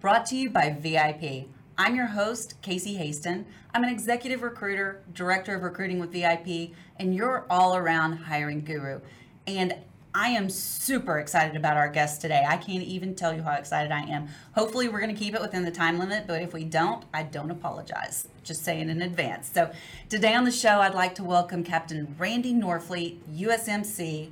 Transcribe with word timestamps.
brought 0.00 0.26
to 0.26 0.36
you 0.36 0.48
by 0.48 0.70
VIP. 0.70 1.48
I'm 1.76 1.96
your 1.96 2.06
host, 2.06 2.54
Casey 2.62 2.94
Hasten. 2.94 3.46
I'm 3.74 3.82
an 3.82 3.90
executive 3.90 4.42
recruiter, 4.42 5.02
director 5.12 5.56
of 5.56 5.62
recruiting 5.62 5.98
with 5.98 6.12
VIP, 6.12 6.70
and 6.96 7.14
your 7.14 7.46
all 7.50 7.76
around 7.76 8.12
hiring 8.12 8.64
guru. 8.64 9.00
And 9.46 9.74
I 10.14 10.28
am 10.28 10.50
super 10.50 11.18
excited 11.18 11.56
about 11.56 11.76
our 11.76 11.88
guest 11.88 12.20
today. 12.20 12.44
I 12.46 12.56
can't 12.56 12.84
even 12.84 13.14
tell 13.14 13.34
you 13.34 13.42
how 13.42 13.52
excited 13.52 13.90
I 13.90 14.02
am. 14.02 14.28
Hopefully, 14.54 14.88
we're 14.88 15.00
going 15.00 15.14
to 15.14 15.20
keep 15.20 15.34
it 15.34 15.40
within 15.40 15.64
the 15.64 15.70
time 15.70 15.98
limit, 15.98 16.26
but 16.28 16.42
if 16.42 16.52
we 16.52 16.64
don't, 16.64 17.04
I 17.12 17.24
don't 17.24 17.50
apologize. 17.50 18.28
Just 18.44 18.64
saying 18.64 18.88
in 18.88 19.02
advance. 19.02 19.50
So, 19.52 19.70
today 20.08 20.34
on 20.34 20.44
the 20.44 20.52
show, 20.52 20.80
I'd 20.80 20.94
like 20.94 21.16
to 21.16 21.24
welcome 21.24 21.64
Captain 21.64 22.14
Randy 22.18 22.54
Norfleet, 22.54 23.18
USMC. 23.36 24.30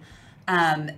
Um, 0.49 0.91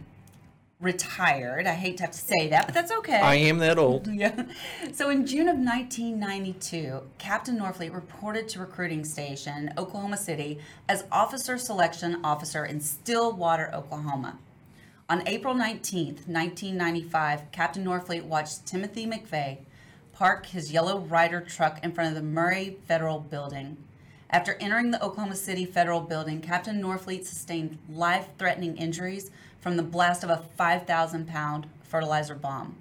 retired. 0.80 1.66
I 1.66 1.74
hate 1.74 1.96
to 1.96 2.04
have 2.04 2.12
to 2.12 2.18
say 2.18 2.48
that, 2.48 2.66
but 2.66 2.74
that's 2.74 2.92
okay. 2.92 3.20
I 3.20 3.34
am 3.34 3.58
that 3.58 3.78
old. 3.78 4.08
Yeah. 4.18 4.44
So 4.92 5.10
in 5.10 5.26
June 5.26 5.48
of 5.48 5.56
1992, 5.56 7.02
Captain 7.18 7.58
Norfleet 7.58 7.94
reported 7.94 8.48
to 8.50 8.60
recruiting 8.60 9.04
station 9.04 9.72
Oklahoma 9.76 10.16
City 10.16 10.58
as 10.88 11.04
officer 11.12 11.58
selection 11.58 12.20
officer 12.24 12.64
in 12.64 12.80
Stillwater, 12.80 13.70
Oklahoma. 13.74 14.38
On 15.08 15.26
April 15.26 15.54
19th, 15.54 16.26
1995, 16.28 17.50
Captain 17.52 17.84
Norfleet 17.84 18.24
watched 18.24 18.66
Timothy 18.66 19.06
McVeigh 19.06 19.58
park 20.12 20.46
his 20.46 20.72
yellow 20.72 20.98
Ryder 20.98 21.40
truck 21.40 21.82
in 21.84 21.92
front 21.92 22.08
of 22.08 22.20
the 22.20 22.28
Murrah 22.28 22.76
Federal 22.88 23.20
Building. 23.20 23.76
After 24.30 24.54
entering 24.54 24.90
the 24.90 25.02
Oklahoma 25.02 25.36
City 25.36 25.64
Federal 25.64 26.00
Building, 26.00 26.40
Captain 26.40 26.82
Norfleet 26.82 27.24
sustained 27.24 27.78
life 27.88 28.26
threatening 28.36 28.76
injuries 28.76 29.30
from 29.60 29.76
the 29.76 29.82
blast 29.82 30.24
of 30.24 30.30
a 30.30 30.44
5,000 30.56 31.26
pound 31.26 31.66
fertilizer 31.82 32.34
bomb. 32.34 32.76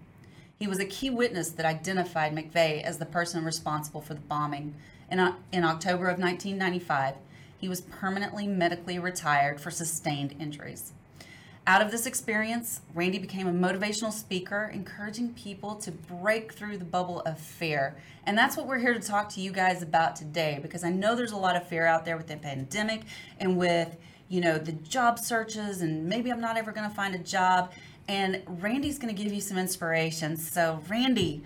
He 0.59 0.67
was 0.67 0.79
a 0.79 0.85
key 0.85 1.09
witness 1.09 1.49
that 1.51 1.65
identified 1.65 2.35
McVeigh 2.35 2.81
as 2.81 2.97
the 2.97 3.05
person 3.05 3.43
responsible 3.43 4.01
for 4.01 4.15
the 4.15 4.21
bombing. 4.21 4.73
In, 5.09 5.19
uh, 5.19 5.35
in 5.51 5.63
October 5.63 6.07
of 6.07 6.19
1995, 6.19 7.15
he 7.57 7.69
was 7.69 7.81
permanently 7.81 8.47
medically 8.47 8.99
retired 8.99 9.59
for 9.59 9.71
sustained 9.71 10.35
injuries. 10.39 10.93
Out 11.67 11.81
of 11.81 11.91
this 11.91 12.05
experience, 12.05 12.79
Randy 12.95 13.19
became 13.19 13.45
a 13.45 13.51
motivational 13.51 14.13
speaker, 14.13 14.71
encouraging 14.73 15.33
people 15.33 15.75
to 15.75 15.91
break 15.91 16.53
through 16.53 16.77
the 16.77 16.85
bubble 16.85 17.19
of 17.21 17.37
fear. 17.37 17.97
And 18.25 18.37
that's 18.37 18.55
what 18.55 18.67
we're 18.67 18.77
here 18.77 18.93
to 18.93 19.01
talk 19.01 19.27
to 19.33 19.41
you 19.41 19.51
guys 19.51 19.81
about 19.81 20.15
today 20.15 20.59
because 20.61 20.85
I 20.85 20.91
know 20.91 21.13
there's 21.13 21.33
a 21.33 21.37
lot 21.37 21.57
of 21.57 21.67
fear 21.67 21.85
out 21.85 22.05
there 22.05 22.15
with 22.15 22.27
the 22.27 22.37
pandemic 22.37 23.01
and 23.39 23.57
with, 23.57 23.97
you 24.29 24.41
know, 24.41 24.57
the 24.57 24.73
job 24.73 25.19
searches 25.19 25.81
and 25.81 26.05
maybe 26.05 26.31
I'm 26.31 26.41
not 26.41 26.57
ever 26.57 26.71
going 26.71 26.89
to 26.89 26.95
find 26.95 27.15
a 27.15 27.19
job. 27.19 27.71
And 28.07 28.41
Randy's 28.47 28.97
going 28.97 29.13
to 29.13 29.21
give 29.21 29.33
you 29.33 29.41
some 29.41 29.57
inspiration. 29.57 30.37
So, 30.37 30.81
Randy, 30.89 31.43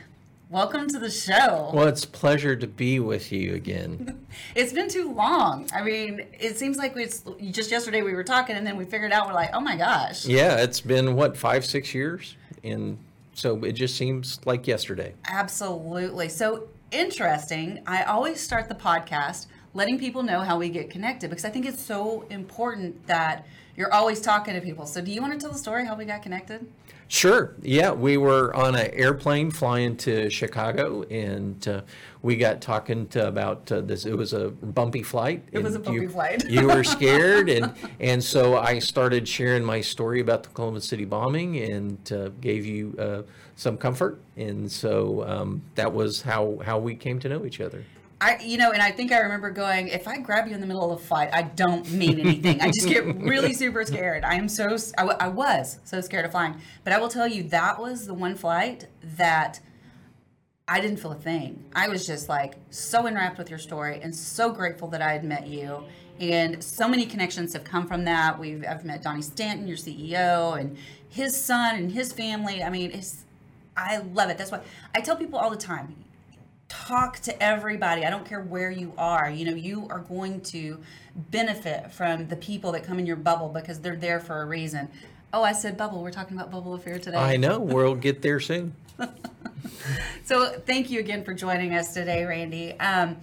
welcome 0.50 0.88
to 0.90 1.00
the 1.00 1.10
show. 1.10 1.72
Well, 1.74 1.88
it's 1.88 2.04
a 2.04 2.08
pleasure 2.08 2.56
to 2.56 2.68
be 2.68 3.00
with 3.00 3.32
you 3.32 3.56
again. 3.56 4.26
it's 4.56 4.74
been 4.74 4.90
too 4.90 5.12
long. 5.12 5.68
I 5.74 5.82
mean, 5.82 6.28
it 6.40 6.58
seems 6.58 6.78
like 6.78 6.96
it's 6.96 7.24
just 7.50 7.72
yesterday 7.72 8.04
we 8.04 8.14
were 8.14 8.24
talking, 8.24 8.56
and 8.56 8.68
then 8.68 8.78
we 8.78 8.86
figured 8.86 9.12
out 9.12 9.28
we're 9.28 9.34
like, 9.34 9.50
oh 9.54 9.60
my 9.60 9.76
gosh. 9.76 10.26
Yeah, 10.26 10.58
it's 10.58 10.82
been 10.82 11.16
what 11.16 11.36
five, 11.36 11.66
six 11.66 11.96
years, 11.96 12.36
and 12.64 13.00
so 13.34 13.64
it 13.64 13.72
just 13.74 13.96
seems 13.96 14.40
like 14.46 14.68
yesterday. 14.68 15.16
Absolutely. 15.28 16.30
So 16.30 16.68
interesting. 16.92 17.82
I 17.88 18.04
always 18.04 18.40
start 18.40 18.70
the 18.70 18.76
podcast 18.76 19.48
letting 19.74 20.00
people 20.00 20.24
know 20.24 20.42
how 20.42 20.58
we 20.58 20.70
get 20.70 20.90
connected 20.90 21.30
because 21.30 21.46
I 21.46 21.50
think 21.50 21.66
it's 21.66 21.82
so 21.82 22.26
important 22.30 23.08
that 23.08 23.46
you're 23.76 23.94
always 23.94 24.20
talking 24.22 24.54
to 24.54 24.62
people. 24.62 24.86
So, 24.86 25.02
do 25.02 25.12
you 25.12 25.22
want 25.22 25.34
to 25.34 25.40
tell 25.40 25.52
the 25.52 25.58
story 25.58 25.86
how 25.86 25.96
we 25.96 26.06
got 26.06 26.22
connected? 26.22 26.68
Sure. 27.12 27.56
Yeah, 27.62 27.92
we 27.92 28.16
were 28.16 28.56
on 28.56 28.74
an 28.74 28.90
airplane 28.94 29.52
flying 29.52 29.98
to 29.98 30.30
Chicago, 30.30 31.04
and 31.04 31.68
uh, 31.68 31.82
we 32.22 32.38
got 32.38 32.62
talking 32.62 33.06
to 33.10 33.28
about 33.28 33.70
uh, 33.70 33.82
this. 33.82 34.06
It 34.06 34.14
was 34.14 34.32
a 34.32 34.50
bumpy 34.50 35.04
flight. 35.04 35.44
It 35.52 35.62
was 35.62 35.76
a 35.76 35.80
bumpy 35.80 36.04
you, 36.04 36.10
flight. 36.10 36.46
you 36.50 36.68
were 36.68 36.86
scared, 36.86 37.50
and 37.50 37.74
and 38.00 38.24
so 38.24 38.58
I 38.58 38.80
started 38.80 39.28
sharing 39.28 39.62
my 39.66 39.82
story 39.82 40.22
about 40.22 40.44
the 40.44 40.50
Oklahoma 40.52 40.80
City 40.80 41.04
bombing, 41.04 41.58
and 41.58 42.12
uh, 42.14 42.30
gave 42.40 42.66
you 42.66 42.96
uh, 42.98 43.24
some 43.58 43.78
comfort. 43.78 44.22
And 44.38 44.72
so 44.72 45.26
um, 45.28 45.64
that 45.76 45.92
was 45.92 46.22
how 46.22 46.60
how 46.64 46.80
we 46.80 46.96
came 46.96 47.20
to 47.20 47.28
know 47.28 47.46
each 47.46 47.60
other. 47.60 47.84
I, 48.22 48.38
you 48.40 48.60
know, 48.60 48.72
and 48.72 48.84
I 48.84 48.92
think 48.92 49.12
I 49.12 49.18
remember 49.18 49.50
going, 49.50 49.88
if 49.88 50.08
I 50.08 50.20
grab 50.20 50.48
you 50.48 50.54
in 50.54 50.62
the 50.62 50.68
middle 50.68 50.92
of 50.92 51.02
a 51.02 51.04
fight, 51.04 51.30
I 51.34 51.42
don't 51.42 51.92
mean 51.92 52.20
anything. 52.20 52.62
I 52.62 52.68
just 52.68 52.88
get 52.88 53.04
really 53.04 53.54
super 53.56 53.84
scared. 53.84 54.24
I 54.24 54.36
am 54.36 54.48
so, 54.48 54.78
I, 54.96 55.06
I 55.06 55.28
was 55.28 55.80
so 55.86 56.00
scared 56.02 56.26
of 56.26 56.32
flying. 56.32 56.62
But 56.84 56.94
I 56.94 57.00
will 57.00 57.10
tell 57.10 57.28
you, 57.28 57.42
that 57.50 57.82
was 57.82 58.06
the 58.06 58.14
one 58.14 58.36
flight 58.36 58.86
that 59.18 59.60
I 60.68 60.80
didn't 60.80 60.98
feel 60.98 61.14
a 61.14 61.16
thing. 61.16 61.66
I 61.74 61.88
was 61.88 62.06
just 62.06 62.30
like 62.30 62.58
so 62.70 63.08
enwrapped 63.08 63.40
with 63.40 63.50
your 63.50 63.58
story 63.58 64.00
and 64.04 64.16
so 64.16 64.52
grateful 64.52 64.88
that 64.90 65.02
I 65.02 65.14
had 65.14 65.24
met 65.24 65.48
you. 65.48 65.84
And 66.20 66.64
so 66.64 66.88
many 66.88 67.08
connections 67.08 67.54
have 67.54 67.64
come 67.64 67.88
from 67.88 68.06
that. 68.06 68.38
We've 68.38 68.64
I've 68.70 68.86
met 68.86 69.02
Donnie 69.02 69.24
Stanton, 69.24 69.68
your 69.68 69.78
CEO, 69.78 70.60
and 70.60 70.78
his 71.10 71.36
son 71.36 71.76
and 71.76 71.92
his 71.92 72.14
family. 72.14 72.62
I 72.62 72.70
mean, 72.70 72.92
it's 72.92 73.26
I 73.76 73.98
love 73.98 74.30
it. 74.30 74.38
That's 74.38 74.52
why 74.52 74.62
I 74.94 75.02
tell 75.02 75.16
people 75.16 75.40
all 75.40 75.50
the 75.50 75.58
time 75.58 75.96
talk 76.72 77.20
to 77.20 77.44
everybody. 77.44 78.06
I 78.06 78.10
don't 78.10 78.26
care 78.26 78.42
where 78.42 78.72
you 78.72 78.94
are. 78.98 79.30
You 79.30 79.46
know, 79.46 79.56
you 79.56 79.88
are 79.90 80.00
going 80.00 80.40
to 80.42 80.80
benefit 81.16 81.92
from 81.92 82.30
the 82.30 82.38
people 82.38 82.72
that 82.72 82.86
come 82.86 82.98
in 82.98 83.06
your 83.06 83.18
bubble 83.18 83.50
because 83.50 83.82
they're 83.82 83.98
there 83.98 84.22
for 84.22 84.42
a 84.42 84.46
reason. 84.46 84.88
Oh, 85.34 85.44
I 85.44 85.52
said 85.52 85.76
bubble. 85.76 86.02
We're 86.02 86.12
talking 86.12 86.38
about 86.38 86.50
bubble 86.50 86.74
affair 86.74 86.98
today. 86.98 87.18
I 87.18 87.36
know. 87.36 87.60
We'll 87.60 87.96
get 87.96 88.22
there 88.22 88.40
soon. 88.40 88.74
so, 90.24 90.52
thank 90.66 90.90
you 90.90 91.00
again 91.02 91.26
for 91.26 91.34
joining 91.34 91.76
us 91.76 91.94
today, 91.94 92.24
Randy. 92.24 92.80
Um, 92.80 93.18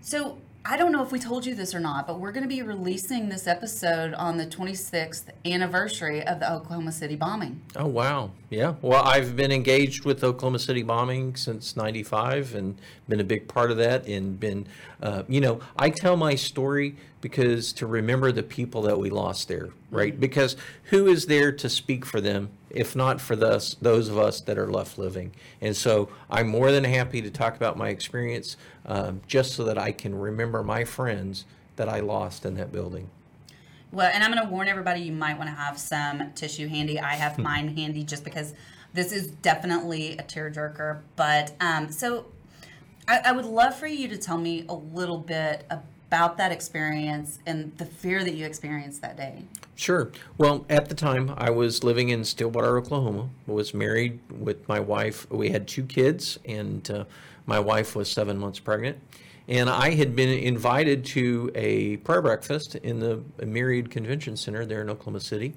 so, 0.00 0.38
I 0.66 0.78
don't 0.78 0.92
know 0.92 1.02
if 1.02 1.12
we 1.12 1.18
told 1.18 1.44
you 1.44 1.54
this 1.54 1.74
or 1.74 1.80
not, 1.80 2.06
but 2.06 2.18
we're 2.18 2.32
going 2.32 2.42
to 2.42 2.48
be 2.48 2.62
releasing 2.62 3.28
this 3.28 3.46
episode 3.46 4.14
on 4.14 4.38
the 4.38 4.46
26th 4.46 5.24
anniversary 5.44 6.26
of 6.26 6.40
the 6.40 6.50
Oklahoma 6.50 6.90
City 6.90 7.16
bombing. 7.16 7.60
Oh, 7.76 7.86
wow. 7.86 8.30
Yeah. 8.48 8.72
Well, 8.80 9.04
I've 9.04 9.36
been 9.36 9.52
engaged 9.52 10.06
with 10.06 10.24
Oklahoma 10.24 10.58
City 10.58 10.82
bombing 10.82 11.36
since 11.36 11.76
95 11.76 12.54
and 12.54 12.78
been 13.10 13.20
a 13.20 13.24
big 13.24 13.46
part 13.46 13.72
of 13.72 13.76
that. 13.76 14.06
And 14.06 14.40
been, 14.40 14.66
uh, 15.02 15.24
you 15.28 15.42
know, 15.42 15.60
I 15.76 15.90
tell 15.90 16.16
my 16.16 16.34
story 16.34 16.96
because 17.20 17.74
to 17.74 17.86
remember 17.86 18.32
the 18.32 18.42
people 18.42 18.80
that 18.82 18.98
we 18.98 19.10
lost 19.10 19.48
there, 19.48 19.68
right? 19.90 20.12
Mm-hmm. 20.12 20.20
Because 20.20 20.56
who 20.84 21.08
is 21.08 21.26
there 21.26 21.52
to 21.52 21.68
speak 21.68 22.06
for 22.06 22.22
them 22.22 22.48
if 22.74 22.94
not 22.94 23.20
for 23.20 23.36
those 23.36 23.76
those 23.80 24.08
of 24.08 24.18
us 24.18 24.40
that 24.42 24.58
are 24.58 24.70
left 24.70 24.98
living. 24.98 25.32
And 25.60 25.76
so 25.76 26.08
I'm 26.28 26.48
more 26.48 26.70
than 26.72 26.84
happy 26.84 27.22
to 27.22 27.30
talk 27.30 27.56
about 27.56 27.78
my 27.78 27.88
experience 27.88 28.56
um, 28.84 29.20
just 29.26 29.52
so 29.52 29.64
that 29.64 29.78
I 29.78 29.92
can 29.92 30.14
remember 30.14 30.62
my 30.62 30.84
friends 30.84 31.44
that 31.76 31.88
I 31.88 32.00
lost 32.00 32.44
in 32.44 32.54
that 32.54 32.72
building. 32.72 33.08
Well, 33.92 34.10
and 34.12 34.24
I'm 34.24 34.32
going 34.32 34.44
to 34.44 34.50
warn 34.50 34.66
everybody 34.66 35.02
you 35.02 35.12
might 35.12 35.38
want 35.38 35.48
to 35.48 35.54
have 35.54 35.78
some 35.78 36.32
tissue 36.34 36.66
handy. 36.66 36.98
I 36.98 37.14
have 37.14 37.38
mine 37.50 37.76
handy 37.76 38.02
just 38.02 38.24
because 38.24 38.54
this 38.92 39.12
is 39.12 39.28
definitely 39.28 40.16
a 40.18 40.22
tearjerker. 40.22 41.00
But 41.16 41.54
um, 41.60 41.90
so 41.90 42.26
I, 43.06 43.20
I 43.26 43.32
would 43.32 43.44
love 43.44 43.76
for 43.76 43.86
you 43.86 44.08
to 44.08 44.16
tell 44.16 44.38
me 44.38 44.64
a 44.68 44.74
little 44.74 45.18
bit 45.18 45.64
about 45.70 45.84
that 46.36 46.52
experience 46.52 47.38
and 47.46 47.76
the 47.78 47.84
fear 47.84 48.24
that 48.24 48.34
you 48.34 48.46
experienced 48.46 49.02
that 49.02 49.16
day. 49.16 49.44
Sure. 49.76 50.12
Well, 50.38 50.64
at 50.70 50.88
the 50.88 50.94
time, 50.94 51.34
I 51.36 51.50
was 51.50 51.82
living 51.82 52.08
in 52.08 52.24
Stillwater, 52.24 52.76
Oklahoma. 52.78 53.28
Was 53.46 53.74
married 53.74 54.20
with 54.30 54.66
my 54.68 54.80
wife. 54.80 55.30
We 55.30 55.50
had 55.50 55.66
two 55.66 55.84
kids, 55.84 56.38
and 56.44 56.88
uh, 56.90 57.04
my 57.46 57.58
wife 57.58 57.96
was 57.96 58.10
seven 58.10 58.38
months 58.38 58.58
pregnant. 58.58 58.98
And 59.48 59.68
I 59.68 59.90
had 59.90 60.16
been 60.16 60.30
invited 60.30 61.04
to 61.06 61.50
a 61.54 61.98
prayer 61.98 62.22
breakfast 62.22 62.76
in 62.76 62.98
the 63.00 63.20
Myriad 63.44 63.90
Convention 63.90 64.36
Center 64.36 64.64
there 64.64 64.80
in 64.80 64.88
Oklahoma 64.88 65.20
City. 65.20 65.52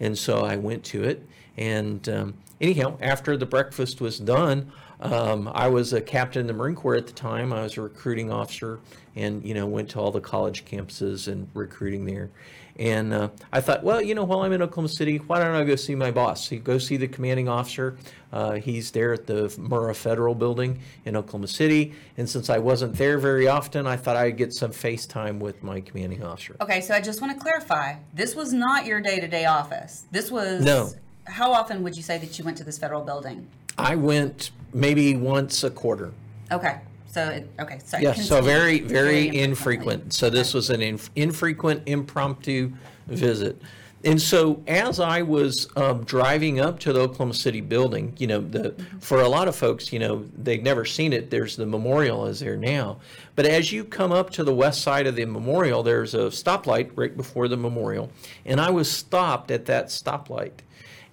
And 0.00 0.16
so 0.16 0.40
I 0.40 0.56
went 0.56 0.82
to 0.84 1.04
it. 1.04 1.24
And 1.56 2.08
um, 2.08 2.34
anyhow, 2.60 2.96
after 3.00 3.36
the 3.36 3.46
breakfast 3.46 4.00
was 4.00 4.18
done, 4.18 4.72
um, 5.00 5.50
I 5.54 5.68
was 5.68 5.92
a 5.92 6.00
captain 6.00 6.40
in 6.40 6.46
the 6.46 6.52
Marine 6.52 6.74
Corps 6.74 6.96
at 6.96 7.06
the 7.06 7.12
time. 7.12 7.52
I 7.52 7.62
was 7.62 7.76
a 7.76 7.82
recruiting 7.82 8.30
officer 8.30 8.80
and, 9.14 9.44
you 9.44 9.54
know, 9.54 9.66
went 9.66 9.90
to 9.90 10.00
all 10.00 10.10
the 10.10 10.20
college 10.20 10.64
campuses 10.64 11.28
and 11.28 11.48
recruiting 11.54 12.04
there. 12.04 12.30
And 12.78 13.12
uh, 13.12 13.30
I 13.52 13.60
thought, 13.60 13.82
well, 13.82 14.00
you 14.00 14.14
know, 14.14 14.22
while 14.22 14.42
I'm 14.42 14.52
in 14.52 14.62
Oklahoma 14.62 14.88
City, 14.88 15.16
why 15.16 15.40
don't 15.40 15.54
I 15.54 15.64
go 15.64 15.74
see 15.74 15.96
my 15.96 16.12
boss? 16.12 16.48
So 16.48 16.58
go 16.58 16.78
see 16.78 16.96
the 16.96 17.08
commanding 17.08 17.48
officer. 17.48 17.96
Uh, 18.32 18.52
he's 18.52 18.92
there 18.92 19.12
at 19.12 19.26
the 19.26 19.48
Murrah 19.58 19.96
Federal 19.96 20.34
Building 20.36 20.78
in 21.04 21.16
Oklahoma 21.16 21.48
City. 21.48 21.92
And 22.16 22.30
since 22.30 22.48
I 22.48 22.58
wasn't 22.58 22.94
there 22.94 23.18
very 23.18 23.48
often, 23.48 23.88
I 23.88 23.96
thought 23.96 24.14
I'd 24.14 24.36
get 24.36 24.52
some 24.52 24.70
FaceTime 24.70 25.40
with 25.40 25.60
my 25.64 25.80
commanding 25.80 26.22
officer. 26.22 26.54
Okay, 26.60 26.80
so 26.80 26.94
I 26.94 27.00
just 27.00 27.20
want 27.20 27.36
to 27.36 27.40
clarify. 27.40 27.96
This 28.14 28.36
was 28.36 28.52
not 28.52 28.86
your 28.86 29.00
day-to-day 29.00 29.46
office. 29.46 30.04
This 30.12 30.30
was 30.30 30.64
No. 30.64 30.90
How 31.24 31.52
often 31.52 31.82
would 31.82 31.96
you 31.96 32.02
say 32.02 32.16
that 32.18 32.38
you 32.38 32.44
went 32.44 32.58
to 32.58 32.64
this 32.64 32.78
federal 32.78 33.02
building? 33.02 33.48
I 33.76 33.96
went 33.96 34.50
maybe 34.72 35.16
once 35.16 35.64
a 35.64 35.70
quarter. 35.70 36.12
Okay, 36.50 36.80
so 37.06 37.28
it, 37.28 37.50
okay, 37.60 37.78
sorry. 37.84 38.02
Yes, 38.02 38.26
so 38.26 38.40
very, 38.40 38.80
very 38.80 39.36
infrequent. 39.36 40.12
So 40.12 40.30
this 40.30 40.54
was 40.54 40.70
an 40.70 40.82
inf- 40.82 41.10
infrequent 41.16 41.82
impromptu 41.86 42.72
visit. 43.06 43.60
And 44.04 44.20
so 44.20 44.62
as 44.68 45.00
I 45.00 45.22
was 45.22 45.68
um, 45.74 46.04
driving 46.04 46.60
up 46.60 46.78
to 46.80 46.92
the 46.92 47.00
Oklahoma 47.00 47.34
City 47.34 47.60
building, 47.60 48.14
you 48.16 48.28
know, 48.28 48.40
the 48.40 48.74
for 49.00 49.22
a 49.22 49.28
lot 49.28 49.48
of 49.48 49.56
folks, 49.56 49.92
you 49.92 49.98
know, 49.98 50.24
they've 50.36 50.62
never 50.62 50.84
seen 50.84 51.12
it. 51.12 51.30
There's 51.30 51.56
the 51.56 51.66
memorial 51.66 52.26
is 52.26 52.38
there 52.38 52.56
now. 52.56 53.00
But 53.34 53.46
as 53.46 53.72
you 53.72 53.84
come 53.84 54.12
up 54.12 54.30
to 54.30 54.44
the 54.44 54.54
west 54.54 54.82
side 54.82 55.08
of 55.08 55.16
the 55.16 55.24
memorial, 55.24 55.82
there's 55.82 56.14
a 56.14 56.28
stoplight 56.28 56.92
right 56.94 57.16
before 57.16 57.48
the 57.48 57.56
memorial, 57.56 58.10
and 58.44 58.60
I 58.60 58.70
was 58.70 58.90
stopped 58.90 59.50
at 59.50 59.66
that 59.66 59.86
stoplight. 59.86 60.52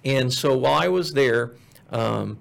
And 0.03 0.31
so 0.31 0.55
while 0.55 0.79
I 0.79 0.87
was 0.87 1.11
there, 1.11 1.53
um, 1.89 2.37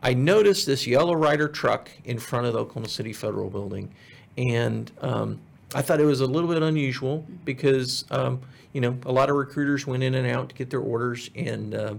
I 0.00 0.14
noticed 0.14 0.66
this 0.66 0.86
Yellow 0.86 1.14
Ryder 1.14 1.48
truck 1.48 1.90
in 2.04 2.18
front 2.18 2.46
of 2.46 2.52
the 2.52 2.60
Oklahoma 2.60 2.88
City 2.88 3.12
Federal 3.12 3.50
Building, 3.50 3.92
and 4.36 4.90
um, 5.00 5.40
I 5.74 5.82
thought 5.82 6.00
it 6.00 6.04
was 6.04 6.20
a 6.20 6.26
little 6.26 6.48
bit 6.48 6.62
unusual 6.62 7.26
because 7.44 8.04
um, 8.10 8.40
you 8.72 8.80
know 8.80 8.96
a 9.06 9.12
lot 9.12 9.28
of 9.28 9.36
recruiters 9.36 9.86
went 9.86 10.02
in 10.02 10.14
and 10.14 10.26
out 10.26 10.50
to 10.50 10.54
get 10.54 10.70
their 10.70 10.80
orders, 10.80 11.30
and 11.34 11.74
uh, 11.74 11.94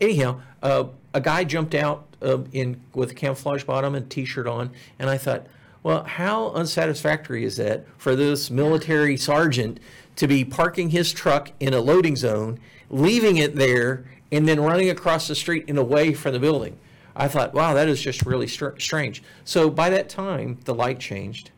anyhow, 0.00 0.40
uh, 0.62 0.84
a 1.12 1.20
guy 1.20 1.44
jumped 1.44 1.74
out 1.74 2.06
uh, 2.22 2.38
in 2.52 2.80
with 2.94 3.10
a 3.10 3.14
camouflage 3.14 3.64
bottom 3.64 3.94
and 3.94 4.10
t-shirt 4.10 4.46
on, 4.46 4.70
and 4.98 5.10
I 5.10 5.18
thought, 5.18 5.46
well, 5.82 6.04
how 6.04 6.50
unsatisfactory 6.52 7.44
is 7.44 7.58
that 7.58 7.84
for 7.98 8.16
this 8.16 8.50
military 8.50 9.16
sergeant 9.18 9.78
to 10.16 10.26
be 10.26 10.44
parking 10.44 10.88
his 10.88 11.12
truck 11.12 11.52
in 11.60 11.74
a 11.74 11.80
loading 11.80 12.16
zone, 12.16 12.58
leaving 12.88 13.36
it 13.36 13.56
there, 13.56 14.04
and 14.32 14.48
then 14.48 14.58
running 14.58 14.88
across 14.88 15.28
the 15.28 15.34
street 15.34 15.66
and 15.68 15.78
away 15.78 16.14
from 16.14 16.32
the 16.32 16.40
building? 16.40 16.78
I 17.16 17.28
thought, 17.28 17.54
wow, 17.54 17.72
that 17.74 17.88
is 17.88 18.00
just 18.00 18.26
really 18.26 18.46
str- 18.46 18.78
strange. 18.78 19.22
So 19.44 19.70
by 19.70 19.88
that 19.90 20.08
time, 20.08 20.58
the 20.64 20.74
light 20.74 21.00
changed, 21.00 21.50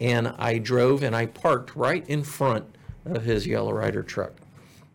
and 0.00 0.28
I 0.38 0.58
drove 0.58 1.02
and 1.02 1.14
I 1.14 1.26
parked 1.26 1.76
right 1.76 2.06
in 2.08 2.24
front 2.24 2.64
of 3.04 3.24
his 3.24 3.46
Yellow 3.46 3.72
Ryder 3.72 4.02
truck, 4.02 4.32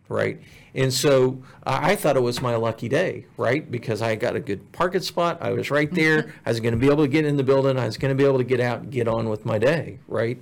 right? 0.08 0.40
And 0.74 0.92
so 0.92 1.42
I 1.64 1.92
I 1.92 1.96
thought 1.96 2.16
it 2.16 2.22
was 2.22 2.40
my 2.40 2.56
lucky 2.56 2.88
day, 2.88 3.26
right? 3.36 3.70
Because 3.70 4.02
I 4.02 4.16
got 4.16 4.34
a 4.34 4.40
good 4.40 4.72
parking 4.72 5.02
spot. 5.02 5.38
I 5.40 5.50
was 5.52 5.70
right 5.70 5.92
there. 5.92 6.22
Mm-hmm. 6.22 6.38
I 6.46 6.50
was 6.50 6.60
going 6.60 6.74
to 6.74 6.80
be 6.80 6.86
able 6.86 7.04
to 7.04 7.08
get 7.08 7.24
in 7.24 7.36
the 7.36 7.44
building. 7.44 7.78
I 7.78 7.86
was 7.86 7.96
going 7.96 8.16
to 8.16 8.20
be 8.20 8.26
able 8.26 8.38
to 8.38 8.44
get 8.44 8.60
out 8.60 8.80
and 8.80 8.90
get 8.90 9.06
on 9.06 9.28
with 9.28 9.44
my 9.44 9.58
day, 9.58 9.98
right? 10.08 10.38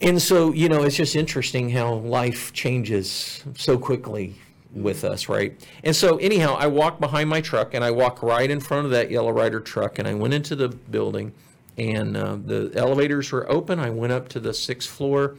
And 0.00 0.20
so, 0.20 0.52
you 0.52 0.68
know, 0.68 0.82
it's 0.82 0.96
just 0.96 1.14
interesting 1.14 1.70
how 1.70 1.94
life 1.94 2.52
changes 2.52 3.44
so 3.56 3.78
quickly 3.78 4.34
with 4.72 5.04
us, 5.04 5.28
right? 5.28 5.60
And 5.84 5.94
so, 5.94 6.16
anyhow, 6.16 6.56
I 6.58 6.66
walked 6.66 7.00
behind 7.00 7.28
my 7.28 7.40
truck 7.40 7.74
and 7.74 7.84
I 7.84 7.90
walked 7.90 8.22
right 8.22 8.50
in 8.50 8.60
front 8.60 8.86
of 8.86 8.90
that 8.92 9.10
Yellow 9.10 9.30
Ryder 9.30 9.60
truck 9.60 9.98
and 9.98 10.08
I 10.08 10.14
went 10.14 10.34
into 10.34 10.56
the 10.56 10.68
building 10.68 11.32
and 11.78 12.16
uh, 12.16 12.36
the 12.42 12.72
elevators 12.74 13.32
were 13.32 13.50
open. 13.50 13.78
I 13.78 13.90
went 13.90 14.12
up 14.12 14.28
to 14.30 14.40
the 14.40 14.54
sixth 14.54 14.90
floor 14.90 15.36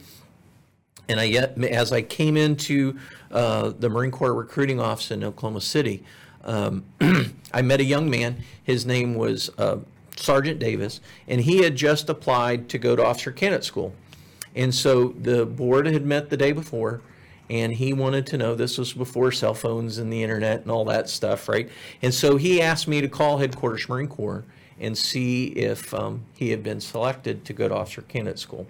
and 1.09 1.19
I 1.19 1.25
yet, 1.25 1.61
as 1.63 1.91
I 1.91 2.01
came 2.01 2.37
into 2.37 2.97
uh, 3.31 3.73
the 3.77 3.89
Marine 3.89 4.11
Corps 4.11 4.33
recruiting 4.33 4.79
office 4.79 5.11
in 5.11 5.23
Oklahoma 5.23 5.61
City, 5.61 6.03
um, 6.43 6.85
I 7.53 7.61
met 7.61 7.79
a 7.79 7.83
young 7.83 8.09
man. 8.09 8.43
His 8.63 8.85
name 8.85 9.15
was 9.15 9.49
uh, 9.57 9.77
Sergeant 10.15 10.59
Davis, 10.59 11.01
and 11.27 11.41
he 11.41 11.63
had 11.63 11.75
just 11.75 12.09
applied 12.09 12.69
to 12.69 12.77
go 12.77 12.95
to 12.95 13.03
officer 13.03 13.31
candidate 13.31 13.65
school. 13.65 13.93
And 14.55 14.73
so 14.73 15.09
the 15.19 15.45
board 15.45 15.87
had 15.87 16.05
met 16.05 16.29
the 16.29 16.37
day 16.37 16.51
before, 16.51 17.01
and 17.49 17.73
he 17.73 17.93
wanted 17.93 18.25
to 18.27 18.37
know 18.37 18.55
this 18.55 18.77
was 18.77 18.93
before 18.93 19.31
cell 19.31 19.53
phones 19.53 19.97
and 19.97 20.11
the 20.11 20.23
internet 20.23 20.61
and 20.61 20.71
all 20.71 20.85
that 20.85 21.09
stuff, 21.09 21.49
right? 21.49 21.69
And 22.01 22.13
so 22.13 22.37
he 22.37 22.61
asked 22.61 22.87
me 22.87 23.01
to 23.01 23.07
call 23.07 23.37
headquarters 23.37 23.87
Marine 23.89 24.07
Corps 24.07 24.43
and 24.79 24.97
see 24.97 25.47
if 25.47 25.93
um, 25.93 26.23
he 26.35 26.49
had 26.49 26.63
been 26.63 26.81
selected 26.81 27.45
to 27.45 27.53
go 27.53 27.67
to 27.67 27.75
officer 27.75 28.01
candidate 28.03 28.39
school. 28.39 28.67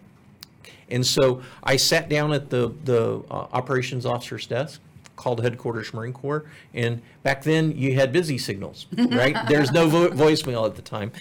And 0.90 1.06
so 1.06 1.42
I 1.64 1.78
sat 1.78 2.10
down 2.10 2.34
at 2.34 2.50
the, 2.50 2.74
the 2.84 3.24
uh, 3.30 3.48
operations 3.52 4.06
officer's 4.06 4.46
desk, 4.46 4.82
called 5.16 5.42
headquarters 5.42 5.94
Marine 5.94 6.12
Corps, 6.12 6.44
and 6.74 7.02
back 7.22 7.44
then 7.44 7.72
you 7.78 7.94
had 7.96 8.12
busy 8.12 8.38
signals, 8.38 8.88
right? 8.98 9.36
There's 9.48 9.72
no 9.72 9.88
vo- 9.88 10.10
voicemail 10.10 10.66
at 10.66 10.76
the 10.76 10.82
time. 10.82 11.12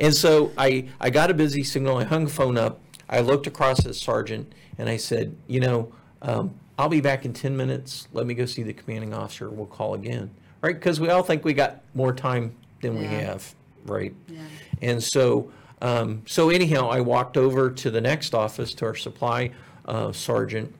And 0.00 0.14
so 0.14 0.52
I, 0.56 0.88
I 1.00 1.10
got 1.10 1.30
a 1.30 1.34
busy 1.34 1.62
signal, 1.62 1.98
I 1.98 2.04
hung 2.04 2.24
the 2.24 2.30
phone 2.30 2.58
up, 2.58 2.80
I 3.08 3.20
looked 3.20 3.46
across 3.46 3.80
at 3.80 3.84
the 3.84 3.94
sergeant, 3.94 4.52
and 4.78 4.88
I 4.88 4.96
said, 4.96 5.36
you 5.46 5.60
know, 5.60 5.92
um, 6.22 6.54
I'll 6.78 6.88
be 6.88 7.00
back 7.00 7.24
in 7.24 7.32
10 7.32 7.56
minutes. 7.56 8.08
Let 8.12 8.26
me 8.26 8.34
go 8.34 8.46
see 8.46 8.62
the 8.62 8.72
commanding 8.72 9.14
officer. 9.14 9.50
We'll 9.50 9.66
call 9.66 9.94
again, 9.94 10.30
right? 10.62 10.74
Because 10.74 11.00
we 11.00 11.08
all 11.10 11.22
think 11.22 11.44
we 11.44 11.52
got 11.52 11.82
more 11.94 12.12
time 12.12 12.54
than 12.80 12.98
we 12.98 13.04
have, 13.04 13.54
right? 13.84 14.14
Yeah. 14.28 14.40
And 14.80 15.02
so, 15.02 15.50
um, 15.80 16.22
so 16.26 16.50
anyhow, 16.50 16.88
I 16.88 17.00
walked 17.00 17.36
over 17.36 17.70
to 17.70 17.90
the 17.90 18.00
next 18.00 18.34
office 18.34 18.74
to 18.74 18.86
our 18.86 18.94
supply 18.94 19.50
uh, 19.86 20.12
sergeant, 20.12 20.74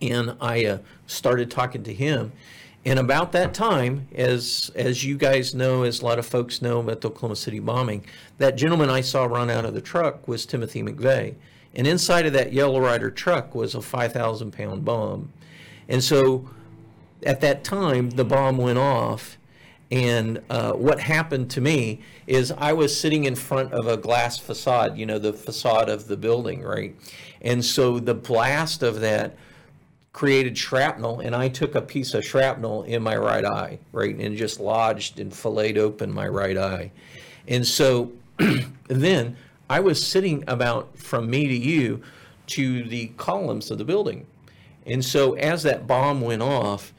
and 0.00 0.36
I 0.40 0.64
uh, 0.64 0.78
started 1.06 1.50
talking 1.50 1.82
to 1.84 1.92
him. 1.92 2.32
And 2.84 2.98
about 2.98 3.32
that 3.32 3.52
time, 3.52 4.08
as 4.14 4.70
as 4.74 5.04
you 5.04 5.18
guys 5.18 5.54
know, 5.54 5.82
as 5.82 6.00
a 6.00 6.04
lot 6.04 6.18
of 6.18 6.24
folks 6.24 6.62
know 6.62 6.80
about 6.80 7.02
the 7.02 7.08
Oklahoma 7.08 7.36
City 7.36 7.58
bombing, 7.58 8.06
that 8.38 8.56
gentleman 8.56 8.88
I 8.88 9.02
saw 9.02 9.24
run 9.24 9.50
out 9.50 9.66
of 9.66 9.74
the 9.74 9.82
truck 9.82 10.26
was 10.26 10.46
Timothy 10.46 10.82
McVeigh, 10.82 11.34
and 11.74 11.86
inside 11.86 12.26
of 12.26 12.32
that 12.32 12.52
Yellow 12.52 12.80
Ryder 12.80 13.10
truck 13.10 13.54
was 13.54 13.74
a 13.74 13.80
5,000 13.80 14.52
pound 14.52 14.84
bomb. 14.84 15.32
And 15.88 16.02
so, 16.02 16.48
at 17.24 17.40
that 17.42 17.64
time, 17.64 18.10
the 18.10 18.24
bomb 18.24 18.56
went 18.56 18.78
off, 18.78 19.36
and 19.90 20.40
uh, 20.48 20.72
what 20.72 21.00
happened 21.00 21.50
to 21.50 21.60
me 21.60 22.00
is 22.26 22.52
I 22.52 22.72
was 22.72 22.98
sitting 22.98 23.24
in 23.24 23.34
front 23.34 23.72
of 23.72 23.88
a 23.88 23.96
glass 23.96 24.38
facade, 24.38 24.96
you 24.96 25.04
know, 25.04 25.18
the 25.18 25.32
facade 25.32 25.88
of 25.88 26.06
the 26.06 26.16
building, 26.16 26.62
right? 26.62 26.94
And 27.42 27.64
so 27.64 27.98
the 27.98 28.14
blast 28.14 28.82
of 28.82 29.00
that 29.00 29.36
created 30.12 30.56
shrapnel, 30.56 31.20
and 31.20 31.34
I 31.34 31.48
took 31.48 31.74
a 31.74 31.82
piece 31.82 32.14
of 32.14 32.24
shrapnel 32.24 32.84
in 32.84 33.02
my 33.02 33.16
right 33.16 33.44
eye, 33.44 33.78
right, 33.92 34.14
and 34.14 34.36
just 34.36 34.60
lodged 34.60 35.18
and 35.18 35.34
filleted 35.34 35.78
open 35.78 36.12
my 36.12 36.28
right 36.28 36.56
eye. 36.56 36.92
And 37.48 37.66
so 37.66 38.12
then 38.88 39.36
I 39.70 39.78
was 39.78 40.04
sitting 40.04 40.42
about 40.48 40.98
from 40.98 41.30
me 41.30 41.46
to 41.46 41.56
you 41.56 42.02
to 42.48 42.82
the 42.82 43.12
columns 43.16 43.70
of 43.70 43.78
the 43.78 43.84
building. 43.84 44.26
And 44.84 45.04
so 45.04 45.34
as 45.34 45.62
that 45.62 45.86
bomb 45.86 46.20
went 46.20 46.42
off, 46.42 46.92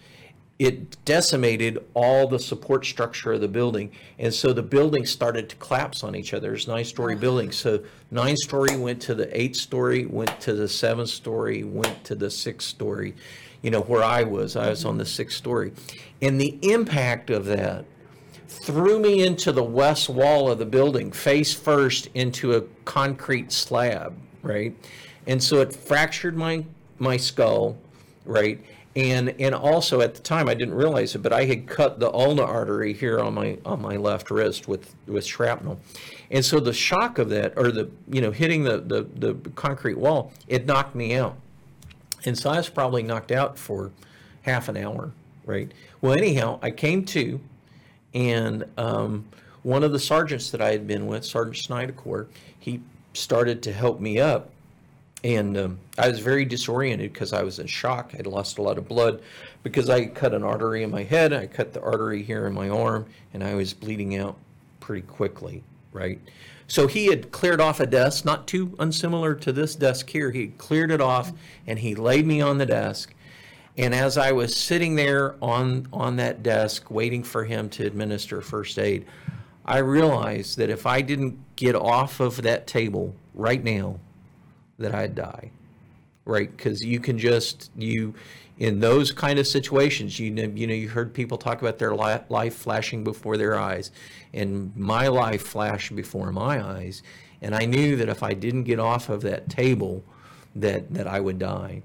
it 0.57 1.03
decimated 1.03 1.83
all 1.93 2.29
the 2.29 2.39
support 2.39 2.85
structure 2.85 3.33
of 3.33 3.41
the 3.41 3.49
building. 3.49 3.91
And 4.17 4.33
so 4.33 4.53
the 4.53 4.63
building 4.63 5.05
started 5.05 5.49
to 5.49 5.57
collapse 5.57 6.01
on 6.01 6.15
each 6.15 6.33
other. 6.33 6.47
There's 6.47 6.65
nine 6.65 6.85
story 6.85 7.15
buildings. 7.15 7.57
So 7.57 7.83
nine 8.09 8.37
story 8.37 8.77
went 8.77 9.01
to 9.01 9.15
the 9.15 9.37
eight 9.37 9.57
story, 9.57 10.05
went 10.05 10.39
to 10.39 10.53
the 10.53 10.69
seven 10.69 11.07
story, 11.07 11.65
went 11.65 12.05
to 12.05 12.15
the 12.15 12.31
six 12.31 12.63
story. 12.63 13.15
You 13.63 13.71
know, 13.71 13.81
where 13.81 14.03
I 14.03 14.23
was, 14.23 14.55
I 14.55 14.69
was 14.69 14.85
on 14.85 14.97
the 14.97 15.05
sixth 15.05 15.35
story. 15.35 15.73
And 16.21 16.39
the 16.39 16.57
impact 16.61 17.31
of 17.31 17.45
that 17.47 17.83
threw 18.51 18.99
me 18.99 19.25
into 19.25 19.51
the 19.51 19.63
west 19.63 20.09
wall 20.09 20.51
of 20.51 20.59
the 20.59 20.65
building, 20.65 21.11
face 21.11 21.53
first 21.53 22.07
into 22.13 22.55
a 22.55 22.61
concrete 22.83 23.51
slab, 23.51 24.13
right? 24.43 24.75
And 25.25 25.41
so 25.41 25.61
it 25.61 25.73
fractured 25.73 26.35
my 26.35 26.65
my 26.99 27.17
skull, 27.17 27.77
right? 28.25 28.59
And 28.95 29.33
and 29.39 29.55
also 29.55 30.01
at 30.01 30.15
the 30.15 30.21
time 30.21 30.49
I 30.49 30.53
didn't 30.53 30.73
realize 30.73 31.15
it, 31.15 31.19
but 31.19 31.31
I 31.31 31.45
had 31.45 31.65
cut 31.65 31.99
the 31.99 32.11
ulna 32.11 32.43
artery 32.43 32.93
here 32.93 33.19
on 33.19 33.33
my 33.33 33.57
on 33.65 33.81
my 33.81 33.95
left 33.95 34.29
wrist 34.29 34.67
with 34.67 34.93
with 35.07 35.25
shrapnel. 35.25 35.79
And 36.29 36.43
so 36.43 36.59
the 36.59 36.73
shock 36.73 37.17
of 37.17 37.29
that 37.29 37.53
or 37.57 37.71
the 37.71 37.89
you 38.09 38.21
know 38.21 38.31
hitting 38.31 38.63
the 38.63 38.79
the, 38.79 39.07
the 39.15 39.49
concrete 39.51 39.97
wall, 39.97 40.33
it 40.47 40.65
knocked 40.65 40.93
me 40.93 41.15
out. 41.15 41.37
And 42.25 42.37
so 42.37 42.49
I 42.49 42.57
was 42.57 42.69
probably 42.69 43.01
knocked 43.01 43.31
out 43.31 43.57
for 43.57 43.91
half 44.43 44.67
an 44.69 44.77
hour, 44.77 45.11
right? 45.45 45.71
Well, 46.01 46.13
anyhow, 46.13 46.59
I 46.61 46.71
came 46.71 47.05
to, 47.05 47.39
and 48.13 48.65
um, 48.77 49.25
one 49.63 49.83
of 49.83 49.91
the 49.91 49.99
sergeants 49.99 50.51
that 50.51 50.61
I 50.61 50.71
had 50.71 50.87
been 50.87 51.07
with, 51.07 51.25
Sergeant 51.25 51.57
Snydercore, 51.57 52.27
he 52.59 52.81
started 53.13 53.61
to 53.63 53.73
help 53.73 53.99
me 53.99 54.19
up. 54.19 54.49
And 55.23 55.55
um, 55.55 55.79
I 55.99 56.09
was 56.09 56.19
very 56.19 56.45
disoriented 56.45 57.13
because 57.13 57.31
I 57.31 57.43
was 57.43 57.59
in 57.59 57.67
shock. 57.67 58.13
I'd 58.17 58.25
lost 58.25 58.57
a 58.57 58.63
lot 58.63 58.79
of 58.79 58.87
blood 58.87 59.21
because 59.61 59.87
I 59.89 60.05
cut 60.05 60.33
an 60.33 60.43
artery 60.43 60.81
in 60.81 60.89
my 60.89 61.03
head. 61.03 61.31
I 61.31 61.45
cut 61.45 61.73
the 61.73 61.81
artery 61.81 62.23
here 62.23 62.47
in 62.47 62.53
my 62.53 62.69
arm, 62.69 63.05
and 63.33 63.43
I 63.43 63.53
was 63.53 63.73
bleeding 63.73 64.17
out 64.17 64.35
pretty 64.79 65.03
quickly, 65.03 65.63
right? 65.93 66.19
So 66.71 66.87
he 66.87 67.07
had 67.07 67.31
cleared 67.31 67.59
off 67.59 67.81
a 67.81 67.85
desk, 67.85 68.23
not 68.23 68.47
too 68.47 68.73
unsimilar 68.79 69.35
to 69.35 69.51
this 69.51 69.75
desk 69.75 70.09
here. 70.09 70.31
He 70.31 70.41
had 70.41 70.57
cleared 70.57 70.89
it 70.89 71.01
off 71.01 71.33
and 71.67 71.77
he 71.77 71.95
laid 71.95 72.25
me 72.25 72.39
on 72.39 72.59
the 72.59 72.65
desk. 72.65 73.13
And 73.77 73.95
as 73.95 74.17
I 74.17 74.31
was 74.31 74.55
sitting 74.55 74.95
there 74.95 75.35
on, 75.41 75.87
on 75.93 76.17
that 76.17 76.43
desk 76.43 76.91
waiting 76.91 77.23
for 77.23 77.45
him 77.45 77.69
to 77.69 77.85
administer 77.85 78.41
first 78.41 78.77
aid, 78.77 79.05
I 79.65 79.77
realized 79.77 80.57
that 80.57 80.69
if 80.69 80.85
I 80.85 81.01
didn't 81.01 81.37
get 81.55 81.75
off 81.75 82.19
of 82.19 82.41
that 82.41 82.67
table 82.67 83.15
right 83.33 83.63
now, 83.63 83.99
that 84.77 84.93
I'd 84.93 85.15
die. 85.15 85.51
Right? 86.25 86.55
Because 86.55 86.83
you 86.83 86.99
can 86.99 87.17
just, 87.17 87.71
you, 87.75 88.13
in 88.59 88.79
those 88.79 89.11
kind 89.11 89.39
of 89.39 89.47
situations, 89.47 90.19
you 90.19 90.29
know, 90.29 90.43
you 90.43 90.67
know, 90.67 90.73
you 90.73 90.87
heard 90.87 91.13
people 91.13 91.37
talk 91.37 91.61
about 91.61 91.79
their 91.79 91.95
life 91.95 92.53
flashing 92.55 93.03
before 93.03 93.37
their 93.37 93.57
eyes, 93.59 93.91
and 94.33 94.75
my 94.75 95.07
life 95.07 95.41
flashed 95.41 95.95
before 95.95 96.31
my 96.31 96.63
eyes, 96.63 97.01
and 97.41 97.55
I 97.55 97.65
knew 97.65 97.95
that 97.95 98.07
if 98.07 98.21
I 98.21 98.35
didn't 98.35 98.65
get 98.65 98.79
off 98.79 99.09
of 99.09 99.21
that 99.21 99.49
table, 99.49 100.03
that 100.55 100.93
that 100.93 101.07
I 101.07 101.19
would 101.19 101.39
die. 101.39 101.81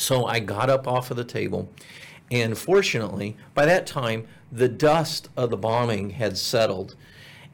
So 0.00 0.24
I 0.24 0.40
got 0.40 0.70
up 0.70 0.88
off 0.88 1.10
of 1.10 1.18
the 1.18 1.24
table, 1.24 1.68
and 2.30 2.56
fortunately, 2.56 3.36
by 3.52 3.66
that 3.66 3.86
time, 3.86 4.26
the 4.50 4.66
dust 4.66 5.28
of 5.36 5.50
the 5.50 5.58
bombing 5.58 6.10
had 6.10 6.38
settled, 6.38 6.96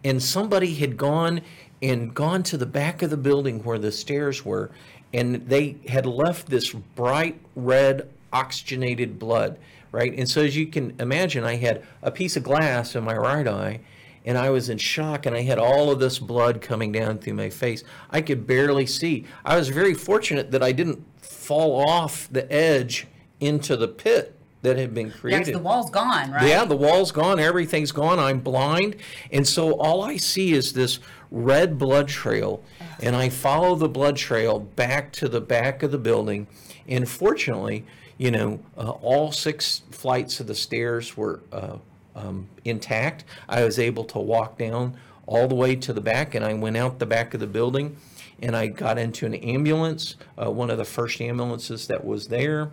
and 0.05 0.23
somebody 0.23 0.73
had 0.77 0.97
gone 0.97 1.41
and 1.83 2.15
gone 2.15 2.45
to 2.45 2.57
the 2.57 2.65
back 2.65 3.03
of 3.03 3.11
the 3.11 3.17
building 3.17 3.65
where 3.65 3.81
the 3.81 3.91
stairs 3.91 4.45
were, 4.45 4.71
and 5.13 5.49
they 5.49 5.77
had 5.89 6.07
left 6.07 6.47
this 6.47 6.73
bright 6.73 7.41
red 7.57 8.09
oxygenated 8.33 9.19
blood, 9.19 9.59
right? 9.91 10.15
And 10.17 10.29
so 10.29 10.43
as 10.43 10.57
you 10.57 10.69
can 10.69 10.95
imagine, 11.01 11.43
I 11.43 11.57
had 11.57 11.83
a 12.01 12.13
piece 12.13 12.37
of 12.37 12.45
glass 12.45 12.95
in 12.95 13.03
my 13.03 13.17
right 13.17 13.49
eye 13.49 13.81
and 14.27 14.37
I 14.37 14.51
was 14.51 14.69
in 14.69 14.77
shock 14.79 15.25
and 15.25 15.35
I 15.37 15.43
had 15.43 15.59
all 15.59 15.91
of 15.91 16.01
this 16.01 16.19
blood 16.19 16.61
coming 16.61 16.93
down 16.93 17.19
through 17.19 17.35
my 17.35 17.49
face. 17.49 17.85
I 18.11 18.21
could 18.21 18.47
barely 18.47 18.85
see. 18.87 19.25
I 19.45 19.57
was 19.57 19.69
very 19.69 19.95
fortunate 19.95 20.51
that 20.51 20.63
I 20.63 20.73
didn't 20.73 21.03
fall 21.23 21.89
off 21.89 22.29
the 22.31 22.51
edge 22.53 23.07
into 23.41 23.77
the 23.77 23.89
pit 23.89 24.33
that 24.63 24.77
had 24.77 24.93
been 24.93 25.09
Yeah, 25.09 25.13
created. 25.13 25.55
the 25.55 25.59
wall's 25.61 25.91
gone, 25.91 26.33
right? 26.33 26.49
Yeah, 26.49 26.65
the 26.65 26.77
wall's 26.77 27.13
gone, 27.13 27.39
everything's 27.39 27.93
gone. 27.93 28.19
I'm 28.19 28.41
blind. 28.41 28.97
And 29.31 29.47
so 29.47 29.79
all 29.79 30.03
I 30.03 30.17
see 30.17 30.53
is 30.53 30.73
this 30.73 30.99
red 31.31 31.79
blood 31.79 32.09
trail. 32.09 32.63
And 33.01 33.15
I 33.15 33.29
follow 33.29 33.77
the 33.77 33.89
blood 33.89 34.17
trail 34.17 34.59
back 34.59 35.13
to 35.13 35.29
the 35.29 35.41
back 35.41 35.83
of 35.85 35.93
the 35.93 35.99
building. 35.99 36.49
And 36.89 37.09
fortunately, 37.09 37.85
you 38.19 38.31
know, 38.31 38.59
uh, 38.77 38.91
all 38.91 39.31
six 39.31 39.83
flights 39.91 40.41
of 40.41 40.47
the 40.47 40.55
stairs 40.55 41.17
were 41.17 41.41
uh, 41.53 41.77
um, 42.17 42.49
intact. 42.65 43.25
I 43.49 43.63
was 43.65 43.79
able 43.79 44.05
to 44.07 44.19
walk 44.19 44.59
down 44.59 44.97
all 45.27 45.47
the 45.47 45.55
way 45.55 45.77
to 45.77 45.93
the 45.93 46.01
back, 46.01 46.35
and 46.35 46.45
I 46.45 46.55
went 46.55 46.77
out 46.77 46.99
the 46.99 47.07
back 47.07 47.35
of 47.35 47.41
the 47.41 47.47
building. 47.47 47.97
And 48.43 48.55
I 48.55 48.67
got 48.67 48.99
into 48.99 49.25
an 49.25 49.35
ambulance, 49.35 50.17
uh, 50.37 50.51
one 50.51 50.69
of 50.71 50.77
the 50.77 50.85
first 50.85 51.23
ambulances 51.23 51.87
that 51.87 52.05
was 52.05 52.29
there 52.29 52.71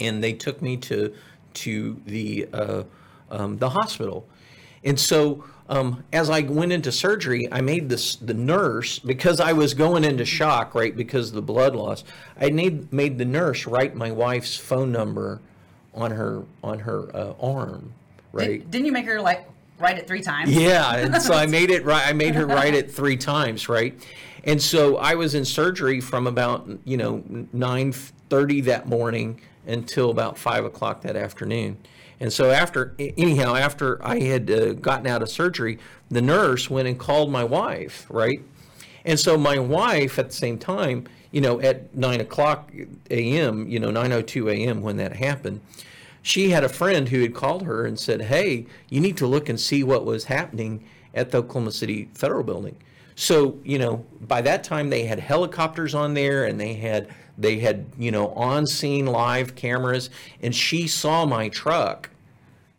and 0.00 0.22
they 0.22 0.32
took 0.32 0.60
me 0.62 0.76
to 0.76 1.12
to 1.54 2.00
the 2.06 2.48
uh, 2.52 2.82
um, 3.30 3.58
the 3.58 3.70
hospital. 3.70 4.26
And 4.82 4.98
so 4.98 5.44
um, 5.68 6.04
as 6.12 6.28
I 6.28 6.40
went 6.42 6.72
into 6.72 6.92
surgery, 6.92 7.48
I 7.50 7.60
made 7.60 7.88
this 7.88 8.16
the 8.16 8.34
nurse 8.34 8.98
because 8.98 9.40
I 9.40 9.52
was 9.52 9.72
going 9.72 10.04
into 10.04 10.24
shock, 10.24 10.74
right, 10.74 10.94
because 10.94 11.28
of 11.28 11.34
the 11.34 11.42
blood 11.42 11.74
loss. 11.74 12.04
I 12.40 12.50
made 12.50 12.92
made 12.92 13.18
the 13.18 13.24
nurse 13.24 13.66
write 13.66 13.94
my 13.94 14.10
wife's 14.10 14.56
phone 14.56 14.92
number 14.92 15.40
on 15.94 16.10
her 16.10 16.44
on 16.62 16.80
her 16.80 17.14
uh, 17.14 17.34
arm, 17.40 17.94
right. 18.34 18.60
Did, 18.60 18.70
didn't 18.70 18.86
you 18.86 18.92
make 18.92 19.06
her 19.06 19.20
like 19.20 19.48
write 19.78 19.98
it 19.98 20.06
three 20.06 20.22
times? 20.22 20.50
Yeah, 20.50 20.96
and 20.96 21.22
so 21.22 21.34
I 21.34 21.46
made 21.58 21.70
it 21.70 21.84
right. 21.84 22.06
I 22.06 22.12
made 22.12 22.34
her 22.34 22.46
write 22.46 22.74
it 22.74 22.90
three 22.90 23.16
times, 23.16 23.68
right? 23.68 23.94
And 24.44 24.60
so 24.60 24.98
I 24.98 25.14
was 25.14 25.34
in 25.34 25.44
surgery 25.44 26.00
from 26.00 26.26
about 26.26 26.68
you 26.84 26.96
know 26.96 27.22
nine 27.52 27.92
thirty 27.92 28.60
that 28.62 28.86
morning 28.86 29.40
until 29.66 30.10
about 30.10 30.36
five 30.36 30.64
o'clock 30.64 31.02
that 31.02 31.16
afternoon. 31.16 31.78
And 32.20 32.32
so 32.32 32.50
after 32.50 32.94
anyhow, 32.98 33.54
after 33.54 34.04
I 34.04 34.20
had 34.20 34.50
uh, 34.50 34.72
gotten 34.74 35.06
out 35.06 35.22
of 35.22 35.28
surgery, 35.28 35.78
the 36.10 36.22
nurse 36.22 36.70
went 36.70 36.86
and 36.86 36.98
called 36.98 37.30
my 37.30 37.44
wife, 37.44 38.06
right? 38.08 38.40
And 39.04 39.18
so 39.18 39.36
my 39.36 39.58
wife 39.58 40.18
at 40.18 40.28
the 40.28 40.34
same 40.34 40.58
time, 40.58 41.06
you 41.32 41.40
know, 41.40 41.60
at 41.60 41.94
nine 41.94 42.20
o'clock 42.20 42.70
a.m., 43.10 43.68
you 43.68 43.78
know, 43.78 43.90
nine 43.90 44.12
o 44.12 44.22
two 44.22 44.48
a.m. 44.48 44.80
when 44.80 44.96
that 44.98 45.16
happened, 45.16 45.60
she 46.24 46.50
had 46.50 46.64
a 46.64 46.70
friend 46.70 47.10
who 47.10 47.20
had 47.20 47.34
called 47.34 47.64
her 47.64 47.84
and 47.84 48.00
said, 48.00 48.22
"Hey, 48.22 48.66
you 48.88 48.98
need 48.98 49.18
to 49.18 49.26
look 49.26 49.50
and 49.50 49.60
see 49.60 49.84
what 49.84 50.06
was 50.06 50.24
happening 50.24 50.82
at 51.12 51.30
the 51.30 51.38
Oklahoma 51.38 51.70
City 51.70 52.08
Federal 52.14 52.42
Building." 52.42 52.76
So, 53.14 53.58
you 53.62 53.78
know, 53.78 54.06
by 54.22 54.40
that 54.40 54.64
time 54.64 54.88
they 54.88 55.04
had 55.04 55.20
helicopters 55.20 55.94
on 55.94 56.14
there 56.14 56.46
and 56.46 56.58
they 56.58 56.74
had 56.74 57.08
they 57.36 57.58
had, 57.58 57.84
you 57.98 58.10
know, 58.10 58.28
on 58.30 58.66
scene 58.66 59.04
live 59.04 59.54
cameras 59.54 60.08
and 60.40 60.54
she 60.54 60.88
saw 60.88 61.26
my 61.26 61.50
truck. 61.50 62.08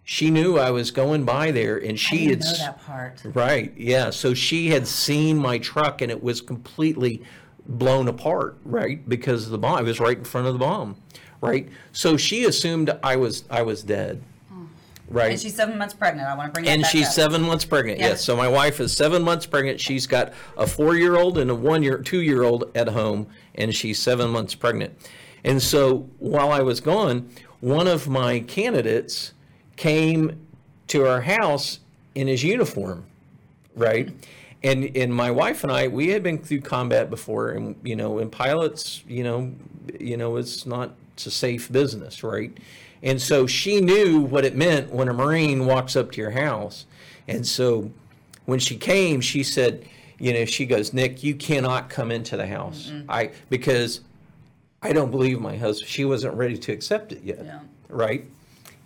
She 0.04 0.32
knew 0.32 0.58
I 0.58 0.72
was 0.72 0.90
going 0.90 1.24
by 1.24 1.52
there 1.52 1.78
and 1.78 2.00
she 2.00 2.28
didn't 2.28 2.46
had 2.46 2.58
know 2.58 2.66
that 2.66 2.82
part. 2.84 3.22
Right. 3.26 3.74
Yeah. 3.78 4.10
So 4.10 4.34
she 4.34 4.70
had 4.70 4.88
seen 4.88 5.38
my 5.38 5.60
truck 5.60 6.02
and 6.02 6.12
it 6.12 6.24
was 6.24 6.42
completely 6.42 7.22
blown 7.68 8.08
apart, 8.08 8.58
right? 8.66 9.08
Because 9.08 9.46
of 9.46 9.52
the 9.52 9.60
bomb. 9.60 9.78
I 9.78 9.82
was 9.84 10.00
right 10.00 10.18
in 10.18 10.24
front 10.24 10.48
of 10.48 10.54
the 10.54 10.60
bomb. 10.60 10.96
Right. 11.42 11.70
So 11.92 12.18
she 12.18 12.46
assumed 12.46 12.98
I 13.04 13.16
was 13.16 13.44
I 13.50 13.62
was 13.62 13.84
dead. 13.84 14.22
Hmm. 14.50 14.66
Right. 15.10 15.32
And 15.32 15.40
she's 15.40 15.56
seven 15.56 15.78
months 15.78 15.94
pregnant. 15.94 16.28
I 16.28 16.36
want 16.36 16.50
to 16.50 16.54
bring 16.54 16.66
that 16.66 16.72
And 16.72 16.82
back 16.82 16.92
she's 16.92 17.08
up. 17.08 17.14
seven 17.14 17.42
months 17.42 17.66
pregnant. 17.66 18.00
Yeah. 18.00 18.08
Yes. 18.10 18.24
So 18.24 18.36
my 18.36 18.48
wife 18.48 18.80
is 18.80 18.96
seven 18.96 19.22
months 19.22 19.46
pregnant. 19.46 19.80
She's 19.80 20.08
got 20.08 20.34
a 20.58 20.66
four-year-old 20.66 21.38
and 21.38 21.52
a 21.52 21.56
one-year, 21.56 22.00
two-year-old 22.00 22.72
at 22.76 22.88
home, 22.90 23.28
and 23.56 23.76
she's 23.76 24.00
seven 24.00 24.32
months 24.32 24.56
pregnant. 24.56 24.98
And 25.44 25.62
so 25.62 26.10
while 26.18 26.52
I 26.52 26.62
was 26.62 26.80
gone, 26.80 27.30
one 27.60 27.88
of 27.88 28.08
my 28.08 28.40
candidates 28.40 29.34
came 29.76 30.40
to 30.88 31.06
our 31.08 31.22
house 31.22 31.80
in 32.16 32.28
his 32.28 32.44
uniform, 32.44 33.06
right? 33.76 34.10
And 34.64 34.96
and 34.98 35.14
my 35.14 35.30
wife 35.30 35.64
and 35.64 35.72
I, 35.72 35.88
we 35.88 36.08
had 36.08 36.24
been 36.24 36.40
through 36.40 36.62
combat 36.62 37.12
before, 37.12 37.50
and 37.52 37.76
you 37.84 37.96
know, 37.96 38.18
in 38.18 38.32
pilots, 38.32 39.04
you 39.08 39.24
know, 39.24 39.52
you 40.00 40.18
know, 40.18 40.38
it's 40.38 40.66
not 40.66 40.96
it's 41.16 41.26
a 41.26 41.32
safe 41.32 41.72
business, 41.72 42.24
right? 42.24 42.52
And 43.02 43.22
so 43.22 43.48
she 43.48 43.80
knew 43.80 44.20
what 44.20 44.44
it 44.44 44.54
meant 44.56 44.92
when 44.92 45.08
a 45.08 45.14
Marine 45.14 45.66
walks 45.66 45.96
up 45.96 46.12
to 46.12 46.22
your 46.22 46.32
house. 46.32 46.86
And 47.26 47.48
so 47.48 47.90
when 48.46 48.60
she 48.60 48.76
came, 48.76 49.22
she 49.22 49.42
said, 49.42 49.86
you 50.20 50.34
know, 50.34 50.44
she 50.44 50.66
goes, 50.66 50.92
Nick, 50.92 51.24
you 51.24 51.34
cannot 51.36 51.90
come 51.90 52.12
into 52.12 52.36
the 52.36 52.48
house. 52.48 52.92
I 53.08 53.32
because 53.50 54.02
I 54.82 54.92
don't 54.92 55.10
believe 55.10 55.40
my 55.40 55.56
husband. 55.56 55.90
She 55.90 56.04
wasn't 56.04 56.36
ready 56.36 56.58
to 56.58 56.72
accept 56.74 57.14
it 57.14 57.24
yet, 57.24 57.44
Yeah. 57.46 57.60
right? 57.90 58.26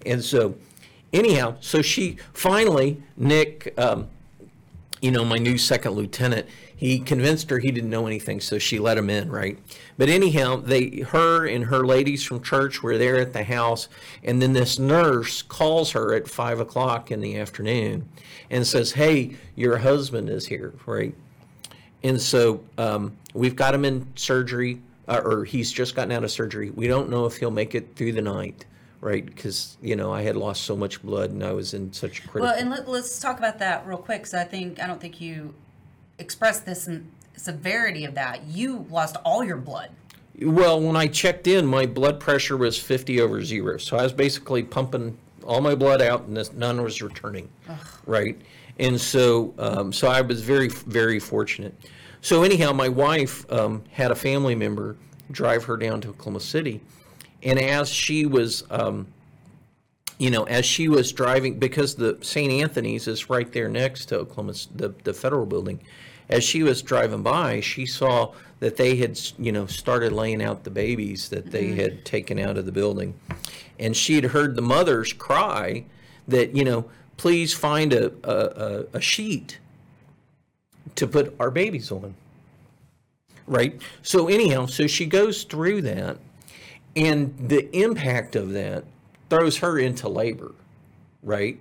And 0.06 0.24
so, 0.24 0.56
anyhow, 1.12 1.56
so 1.62 1.82
she 1.82 2.18
finally 2.34 3.02
Nick, 3.18 3.74
um, 3.78 4.08
you 5.02 5.12
know, 5.12 5.24
my 5.24 5.38
new 5.38 5.58
second 5.58 5.92
lieutenant, 5.92 6.48
he 6.76 7.00
convinced 7.00 7.50
her 7.50 7.60
he 7.60 7.72
didn't 7.72 7.90
know 7.90 8.08
anything, 8.08 8.40
so 8.40 8.58
she 8.58 8.80
let 8.80 8.98
him 8.98 9.10
in, 9.10 9.30
right? 9.30 9.58
But 9.98 10.10
anyhow, 10.10 10.58
they, 10.58 11.00
her 11.10 11.46
and 11.46 11.66
her 11.66 11.86
ladies 11.86 12.24
from 12.24 12.42
church 12.42 12.82
were 12.82 12.98
there 12.98 13.18
at 13.18 13.34
the 13.34 13.44
house, 13.44 13.88
and 14.24 14.42
then 14.42 14.54
this 14.54 14.80
nurse 14.80 15.42
calls 15.42 15.92
her 15.92 16.14
at 16.14 16.28
five 16.28 16.60
o'clock 16.60 17.12
in 17.12 17.20
the 17.20 17.38
afternoon, 17.38 18.08
and 18.50 18.66
says, 18.66 18.94
"Hey, 18.94 19.36
your 19.56 19.78
husband 19.78 20.30
is 20.30 20.48
here, 20.48 20.74
right?" 20.86 21.14
And 22.04 22.20
so 22.20 22.62
um, 22.78 23.18
we've 23.34 23.56
got 23.56 23.74
him 23.74 23.86
in 23.86 24.08
surgery, 24.16 24.82
uh, 25.08 25.22
or 25.24 25.44
he's 25.44 25.72
just 25.72 25.96
gotten 25.96 26.12
out 26.12 26.24
of 26.24 26.32
surgery. 26.32 26.72
We 26.72 26.88
don't 26.88 27.10
know 27.10 27.26
if 27.26 27.38
he'll 27.38 27.52
make 27.52 27.76
it 27.76 27.96
through 27.96 28.14
the 28.14 28.22
night, 28.22 28.66
right? 29.02 29.26
Because 29.26 29.78
you 29.82 29.96
know 29.96 30.14
I 30.14 30.22
had 30.22 30.36
lost 30.36 30.64
so 30.64 30.76
much 30.76 31.02
blood 31.02 31.32
and 31.32 31.44
I 31.44 31.54
was 31.54 31.74
in 31.74 31.94
such 31.94 32.20
a 32.20 32.28
critical. 32.28 32.42
Well, 32.42 32.60
and 32.60 32.70
let, 32.70 32.88
let's 32.88 33.20
talk 33.20 33.38
about 33.38 33.60
that 33.60 33.86
real 33.88 33.98
quick. 33.98 34.26
So 34.26 34.40
I 34.40 34.44
think 34.44 34.82
I 34.82 34.88
don't 34.88 35.02
think 35.02 35.22
you 35.22 35.54
expressed 36.18 36.66
this 36.66 36.88
in 36.88 37.10
severity 37.36 38.06
of 38.06 38.16
that. 38.16 38.44
You 38.46 38.86
lost 38.90 39.16
all 39.24 39.44
your 39.44 39.58
blood. 39.58 39.90
Well, 40.42 40.80
when 40.80 40.96
I 40.96 41.08
checked 41.08 41.48
in, 41.48 41.66
my 41.66 41.86
blood 41.86 42.20
pressure 42.20 42.56
was 42.56 42.78
50 42.80 43.20
over 43.20 43.44
zero. 43.44 43.78
So 43.78 43.98
I 43.98 44.04
was 44.04 44.14
basically 44.14 44.64
pumping 44.64 45.18
all 45.44 45.60
my 45.60 45.76
blood 45.76 46.02
out, 46.02 46.24
and 46.24 46.38
this, 46.38 46.54
none 46.54 46.82
was 46.82 47.02
returning. 47.02 47.50
Right, 48.06 48.40
and 48.78 49.00
so 49.00 49.54
um, 49.58 49.94
so 49.94 50.08
I 50.08 50.22
was 50.22 50.42
very 50.42 50.70
very 50.70 51.20
fortunate. 51.20 51.74
So 52.22 52.44
anyhow, 52.44 52.74
my 52.74 52.90
wife 52.90 53.50
um, 53.52 53.84
had 53.92 54.12
a 54.12 54.16
family 54.16 54.56
member 54.56 54.98
drive 55.32 55.64
her 55.66 55.78
down 55.78 56.02
to 56.02 56.10
Oklahoma 56.10 56.42
City, 56.42 56.82
and 57.44 57.60
as 57.60 57.90
she 57.90 58.26
was. 58.26 58.64
Um, 58.70 59.08
you 60.18 60.30
know, 60.30 60.44
as 60.44 60.66
she 60.66 60.90
was 60.90 61.14
driving, 61.14 61.58
because 61.60 61.96
the 61.96 62.18
St. 62.22 62.52
Anthony's 62.52 63.08
is 63.08 63.30
right 63.30 63.50
there 63.54 63.70
next 63.70 64.08
to 64.08 64.18
Oklahoma, 64.20 64.54
the, 64.76 64.90
the 65.06 65.14
federal 65.14 65.46
building. 65.46 65.80
As 66.28 66.44
she 66.44 66.62
was 66.62 66.82
driving 66.82 67.24
by, 67.24 67.62
she 67.62 67.86
saw 67.86 68.34
that 68.60 68.76
they 68.76 68.98
had, 68.98 69.18
you 69.38 69.54
know, 69.54 69.66
started 69.66 70.12
laying 70.12 70.44
out 70.44 70.66
the 70.66 70.70
babies 70.72 71.30
that 71.30 71.52
they 71.52 71.68
had 71.68 72.04
taken 72.04 72.38
out 72.38 72.58
of 72.58 72.66
the 72.66 72.72
building. 72.74 73.14
And 73.80 73.96
she 73.96 74.16
had 74.16 74.26
heard 74.26 74.58
the 74.58 74.62
mothers 74.62 75.14
cry 75.14 75.86
that, 76.28 76.54
you 76.54 76.66
know, 76.66 76.90
please 77.16 77.54
find 77.54 77.94
a, 77.94 78.12
a- 78.26 78.88
a 78.98 79.00
sheet 79.00 79.58
to 80.96 81.08
put 81.08 81.34
our 81.40 81.50
babies 81.50 81.94
on. 81.94 82.14
Right? 83.48 83.82
So, 84.04 84.28
anyhow, 84.28 84.66
so 84.66 84.86
she 84.86 85.06
goes 85.06 85.44
through 85.46 85.84
that, 85.84 86.18
and 86.96 87.36
the 87.50 87.70
impact 87.76 88.36
of 88.36 88.52
that 88.54 88.84
throws 89.30 89.58
her 89.58 89.78
into 89.80 90.10
labor. 90.10 90.54
Right? 91.22 91.60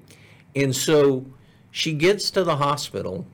And 0.54 0.74
so 0.74 1.26
she 1.70 1.92
gets 1.92 2.30
to 2.32 2.44
the 2.44 2.56
hospital 2.56 3.26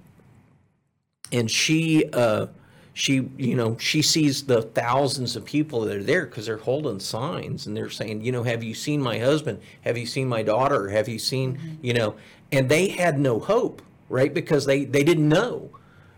and 1.32 1.50
she, 1.50 2.04
uh, 2.12 2.46
she, 2.92 3.28
you 3.36 3.56
know, 3.56 3.76
she 3.78 4.02
sees 4.02 4.44
the 4.44 4.62
thousands 4.62 5.34
of 5.34 5.44
people 5.44 5.80
that 5.82 5.96
are 5.96 6.02
there 6.02 6.26
because 6.26 6.46
they're 6.46 6.56
holding 6.56 7.00
signs 7.00 7.66
and 7.66 7.76
they're 7.76 7.90
saying, 7.90 8.22
you 8.22 8.30
know, 8.30 8.44
have 8.44 8.62
you 8.62 8.74
seen 8.74 9.02
my 9.02 9.18
husband? 9.18 9.60
Have 9.82 9.98
you 9.98 10.06
seen 10.06 10.28
my 10.28 10.42
daughter? 10.42 10.88
Have 10.88 11.08
you 11.08 11.18
seen, 11.18 11.56
mm-hmm. 11.56 11.74
you 11.82 11.92
know, 11.92 12.14
and 12.52 12.68
they 12.68 12.88
had 12.88 13.18
no 13.18 13.40
hope, 13.40 13.82
right? 14.08 14.32
Because 14.32 14.66
they, 14.66 14.84
they 14.84 15.02
didn't 15.02 15.28
know. 15.28 15.70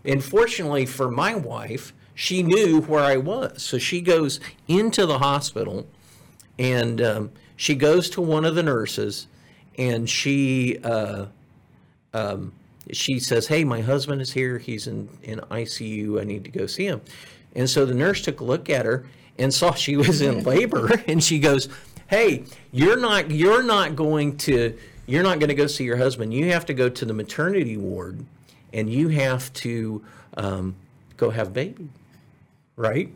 And 0.05 0.23
fortunately 0.23 0.85
for 0.85 1.09
my 1.09 1.33
wife, 1.35 1.93
she 2.17 2.41
knew 2.41 2.81
where 2.81 3.03
I 3.03 3.17
was. 3.17 3.61
So 3.61 3.77
she 3.77 4.01
goes 4.01 4.39
into 4.67 5.05
the 5.05 5.19
hospital 5.19 5.85
and 6.57 6.99
um, 6.99 7.31
she 7.55 7.75
goes 7.75 8.09
to 8.09 8.21
one 8.21 8.43
of 8.43 8.55
the 8.55 8.63
nurses 8.63 9.27
and 9.77 10.09
she, 10.09 10.79
uh, 10.79 11.27
um, 12.15 12.53
she 12.91 13.19
says, 13.19 13.45
Hey, 13.45 13.63
my 13.63 13.81
husband 13.81 14.19
is 14.19 14.31
here. 14.31 14.57
He's 14.57 14.87
in, 14.87 15.07
in 15.21 15.41
ICU. 15.41 16.19
I 16.19 16.23
need 16.23 16.43
to 16.45 16.49
go 16.49 16.65
see 16.65 16.87
him. 16.87 17.01
And 17.55 17.69
so 17.69 17.85
the 17.85 17.93
nurse 17.93 18.23
took 18.23 18.39
a 18.39 18.43
look 18.43 18.67
at 18.67 18.87
her 18.87 19.05
and 19.37 19.53
saw 19.53 19.75
she 19.75 19.95
was 19.95 20.19
in 20.19 20.43
labor 20.43 20.89
and 21.07 21.23
she 21.23 21.37
goes, 21.37 21.69
Hey, 22.07 22.45
you're 22.71 22.97
not 22.97 23.29
you're 23.29 23.61
not 23.61 23.95
going 23.95 24.37
to 24.37 24.75
you're 25.05 25.21
not 25.21 25.37
going 25.37 25.49
to 25.49 25.55
go 25.55 25.67
see 25.67 25.83
your 25.83 25.97
husband. 25.97 26.33
You 26.33 26.51
have 26.51 26.65
to 26.65 26.73
go 26.73 26.89
to 26.89 27.05
the 27.05 27.13
maternity 27.13 27.77
ward 27.77 28.25
and 28.73 28.89
you 28.89 29.09
have 29.09 29.53
to 29.53 30.03
um, 30.35 30.75
go 31.15 31.29
have 31.29 31.53
baby. 31.53 31.89
Right? 32.77 33.13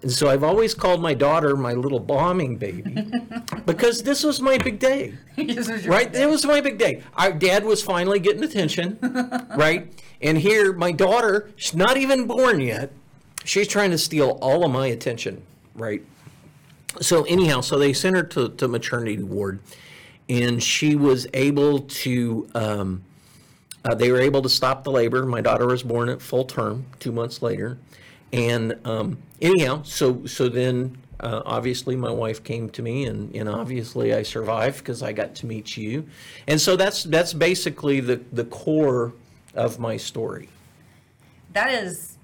And 0.00 0.12
so 0.12 0.28
I've 0.28 0.44
always 0.44 0.74
called 0.74 1.00
my 1.00 1.14
daughter 1.14 1.56
my 1.56 1.72
little 1.72 1.98
bombing 1.98 2.56
baby 2.56 3.08
because 3.66 4.02
this 4.02 4.22
was 4.22 4.40
my 4.40 4.58
big 4.58 4.78
day. 4.78 5.14
right? 5.86 6.14
It 6.14 6.28
was 6.28 6.44
my 6.44 6.60
big 6.60 6.78
day. 6.78 7.02
Our 7.14 7.32
dad 7.32 7.64
was 7.64 7.82
finally 7.82 8.20
getting 8.20 8.44
attention, 8.44 8.98
right? 9.56 9.92
And 10.20 10.38
here 10.38 10.72
my 10.72 10.92
daughter, 10.92 11.50
she's 11.56 11.74
not 11.74 11.96
even 11.96 12.26
born 12.26 12.60
yet. 12.60 12.92
She's 13.44 13.66
trying 13.68 13.90
to 13.90 13.98
steal 13.98 14.38
all 14.42 14.64
of 14.64 14.70
my 14.70 14.86
attention, 14.86 15.42
right? 15.74 16.02
So 17.00 17.24
anyhow, 17.24 17.62
so 17.62 17.78
they 17.78 17.92
sent 17.92 18.16
her 18.16 18.22
to, 18.22 18.50
to 18.50 18.68
maternity 18.68 19.22
ward 19.22 19.60
and 20.28 20.62
she 20.62 20.94
was 20.94 21.26
able 21.34 21.80
to 21.80 22.48
um, 22.54 23.02
uh, 23.84 23.94
they 23.94 24.10
were 24.10 24.20
able 24.20 24.40
to 24.42 24.48
stop 24.48 24.84
the 24.84 24.90
labor. 24.90 25.26
My 25.26 25.42
daughter 25.42 25.66
was 25.66 25.82
born 25.82 26.08
at 26.08 26.22
full 26.22 26.44
term 26.44 26.86
two 27.00 27.12
months 27.12 27.42
later. 27.42 27.78
And 28.32 28.78
um, 28.84 29.18
anyhow, 29.40 29.82
so 29.82 30.26
so 30.26 30.48
then 30.48 30.98
uh, 31.20 31.42
obviously 31.46 31.96
my 31.96 32.10
wife 32.10 32.42
came 32.42 32.68
to 32.70 32.82
me, 32.82 33.06
and, 33.06 33.34
and 33.34 33.48
obviously 33.48 34.14
I 34.14 34.22
survived 34.22 34.78
because 34.78 35.02
I 35.02 35.12
got 35.12 35.34
to 35.36 35.46
meet 35.46 35.76
you, 35.76 36.06
and 36.46 36.60
so 36.60 36.76
that's 36.76 37.04
that's 37.04 37.32
basically 37.32 38.00
the 38.00 38.20
the 38.32 38.44
core 38.44 39.12
of 39.54 39.78
my 39.78 39.96
story. 39.96 40.48
That 41.52 41.70
is 41.70 42.18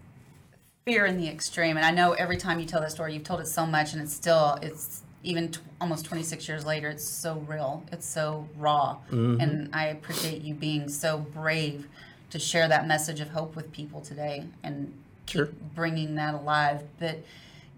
fear 0.85 1.07
in 1.07 1.17
the 1.17 1.29
extreme, 1.29 1.77
and 1.77 1.87
I 1.87 1.93
know 1.93 2.13
every 2.13 2.37
time 2.37 2.59
you 2.59 2.67
tell 2.67 2.81
that 2.81 2.91
story, 2.91 3.15
you've 3.15 3.25
told 3.25 3.41
it 3.41 3.47
so 3.47 3.65
much, 3.65 3.93
and 3.93 4.03
it's 4.03 4.13
still 4.13 4.59
it's 4.61 5.03
even 5.23 5.51
t- 5.51 5.61
almost 5.81 6.07
26 6.07 6.49
years 6.49 6.65
later, 6.65 6.89
it's 6.89 7.07
so 7.07 7.45
real, 7.47 7.85
it's 7.93 8.07
so 8.07 8.49
raw, 8.57 8.97
mm-hmm. 9.11 9.41
and 9.41 9.71
I 9.75 9.87
appreciate 9.89 10.43
you 10.43 10.55
being 10.55 10.89
so 10.89 11.19
brave 11.19 11.87
to 12.31 12.39
share 12.39 12.69
that 12.69 12.87
message 12.87 13.21
of 13.21 13.31
hope 13.31 13.55
with 13.55 13.71
people 13.71 14.01
today, 14.01 14.45
and 14.63 14.93
sure. 15.31 15.51
bringing 15.75 16.15
that 16.17 16.35
alive. 16.35 16.83
But, 16.99 17.19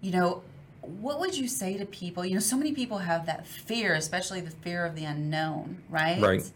you 0.01 0.11
know, 0.11 0.41
what 0.81 1.19
would 1.19 1.35
you 1.35 1.47
say 1.47 1.77
to 1.77 1.85
people? 1.85 2.25
You 2.25 2.35
know, 2.35 2.39
so 2.39 2.57
many 2.57 2.73
people 2.73 2.97
have 2.99 3.25
that 3.25 3.47
fear, 3.47 3.93
especially 3.93 4.41
the 4.41 4.51
fear 4.51 4.85
of 4.85 4.95
the 4.95 5.05
unknown, 5.05 5.77
right? 5.89 6.21
Right. 6.21 6.51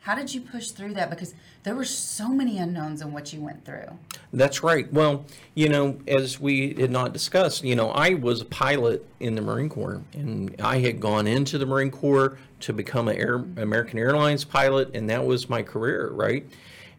How 0.00 0.14
did 0.14 0.32
you 0.32 0.40
push 0.40 0.70
through 0.70 0.94
that? 0.94 1.10
Because 1.10 1.34
there 1.62 1.74
were 1.74 1.84
so 1.84 2.28
many 2.28 2.58
unknowns 2.58 3.02
in 3.02 3.12
what 3.12 3.34
you 3.34 3.40
went 3.42 3.66
through. 3.66 3.98
That's 4.32 4.62
right. 4.62 4.90
Well, 4.90 5.26
you 5.54 5.68
know, 5.68 5.98
as 6.08 6.40
we 6.40 6.72
had 6.74 6.90
not 6.90 7.12
discussed, 7.12 7.64
you 7.64 7.76
know, 7.76 7.90
I 7.90 8.14
was 8.14 8.40
a 8.40 8.46
pilot 8.46 9.06
in 9.20 9.34
the 9.34 9.42
Marine 9.42 9.68
Corps, 9.68 10.02
and 10.14 10.56
I 10.62 10.78
had 10.78 11.00
gone 11.00 11.26
into 11.26 11.58
the 11.58 11.66
Marine 11.66 11.90
Corps 11.90 12.38
to 12.60 12.72
become 12.72 13.08
an 13.08 13.16
Air, 13.16 13.44
American 13.58 13.98
Airlines 13.98 14.42
pilot, 14.42 14.90
and 14.94 15.08
that 15.10 15.24
was 15.24 15.50
my 15.50 15.62
career, 15.62 16.08
right? 16.12 16.46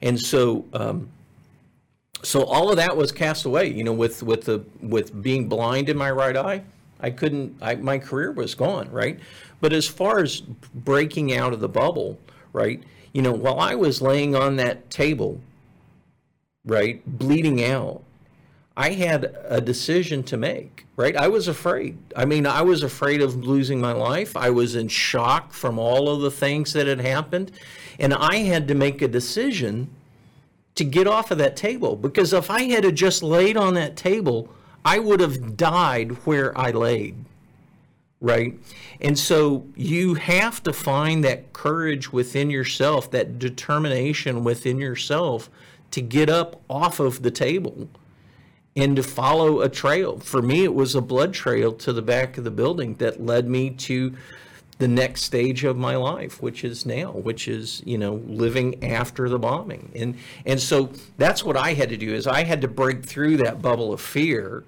And 0.04 0.20
so, 0.20 0.66
um, 0.74 1.10
so 2.24 2.44
all 2.44 2.70
of 2.70 2.78
that 2.78 2.96
was 2.96 3.12
cast 3.12 3.46
away. 3.46 3.68
You 3.68 3.84
know, 3.84 3.94
with 3.94 4.24
with 4.24 4.46
the 4.46 4.64
with 4.82 5.22
being 5.22 5.48
blind 5.48 5.90
in 5.90 5.98
my 5.98 6.12
right 6.12 6.36
eye, 6.36 6.64
I 7.00 7.10
couldn't. 7.10 7.58
I, 7.62 7.76
my 7.76 7.98
career 7.98 8.32
was 8.32 8.56
gone, 8.56 8.90
right? 8.92 9.20
But 9.60 9.74
as 9.74 9.88
far 9.88 10.20
as 10.20 10.42
breaking 10.42 11.36
out 11.36 11.54
of 11.54 11.60
the 11.60 11.70
bubble, 11.70 12.20
right? 12.54 12.82
You 13.14 13.22
know, 13.22 13.32
while 13.32 13.60
I 13.60 13.76
was 13.76 14.02
laying 14.02 14.36
on 14.36 14.56
that 14.58 14.90
table, 14.90 15.42
right, 16.66 17.02
bleeding 17.06 17.64
out, 17.64 18.04
I 18.78 18.92
had 18.92 19.36
a 19.46 19.60
decision 19.60 20.24
to 20.24 20.38
make, 20.38 20.86
right? 20.96 21.16
I 21.16 21.28
was 21.28 21.48
afraid. 21.48 21.98
I 22.16 22.26
mean, 22.26 22.48
I 22.48 22.62
was 22.62 22.84
afraid 22.84 23.22
of 23.22 23.36
losing 23.36 23.82
my 23.82 23.92
life. 23.92 24.38
I 24.38 24.50
was 24.50 24.76
in 24.76 24.88
shock 24.88 25.52
from 25.54 25.78
all 25.78 26.10
of 26.10 26.22
the 26.22 26.32
things 26.32 26.74
that 26.74 26.88
had 26.88 27.02
happened. 27.02 27.52
And 28.00 28.14
I 28.14 28.38
had 28.38 28.68
to 28.70 28.76
make 28.76 29.02
a 29.02 29.08
decision 29.08 29.90
to 30.76 30.84
get 30.84 31.08
off 31.08 31.32
of 31.32 31.38
that 31.38 31.56
table 31.56 31.96
because 31.96 32.34
if 32.34 32.50
I 32.50 32.64
had 32.64 32.96
just 32.96 33.24
laid 33.24 33.58
on 33.58 33.74
that 33.76 33.96
table, 33.96 34.50
I 34.84 35.00
would 35.00 35.20
have 35.20 35.58
died 35.58 36.12
where 36.26 36.58
I 36.58 36.72
laid. 36.72 37.16
Right? 38.20 38.60
And 39.00 39.18
so 39.18 39.66
you 39.76 40.14
have 40.14 40.62
to 40.64 40.74
find 40.74 41.24
that 41.24 41.54
courage 41.54 42.14
within 42.14 42.52
yourself, 42.52 43.10
that 43.12 43.40
determination 43.40 44.44
within 44.44 44.78
yourself 44.78 45.50
to 45.90 46.02
get 46.02 46.30
up 46.30 46.62
off 46.70 47.00
of 47.00 47.24
the 47.24 47.32
table 47.32 47.90
and 48.76 48.96
to 48.96 49.04
follow 49.04 49.62
a 49.62 49.70
trail. 49.70 50.20
For 50.20 50.42
me, 50.42 50.64
it 50.64 50.74
was 50.74 50.96
a 50.96 51.02
blood 51.02 51.34
trail 51.34 51.74
to 51.74 51.92
the 51.92 52.02
back 52.02 52.38
of 52.38 52.44
the 52.44 52.52
building 52.52 52.96
that 52.96 53.24
led 53.24 53.48
me 53.48 53.72
to 53.72 54.16
the 54.82 54.88
next 54.88 55.22
stage 55.22 55.64
of 55.64 55.78
my 55.78 55.96
life, 55.96 56.42
which 56.42 56.64
is 56.64 56.88
now, 56.88 57.12
which 57.12 57.48
is 57.48 57.84
you 57.86 58.00
know 58.00 58.16
living 58.26 58.84
after 58.84 59.30
the 59.30 59.38
bombing, 59.38 59.92
and 59.94 60.18
and 60.48 60.60
so 60.60 60.90
that's 61.18 61.44
what 61.44 61.56
I 61.56 61.74
had 61.74 61.90
to 61.90 61.98
do 61.98 62.12
is 62.12 62.26
I 62.26 62.44
had 62.44 62.62
to 62.62 62.68
break 62.68 63.06
through 63.06 63.38
that 63.38 63.62
bubble 63.62 63.94
of 63.94 64.02
fear 64.02 64.64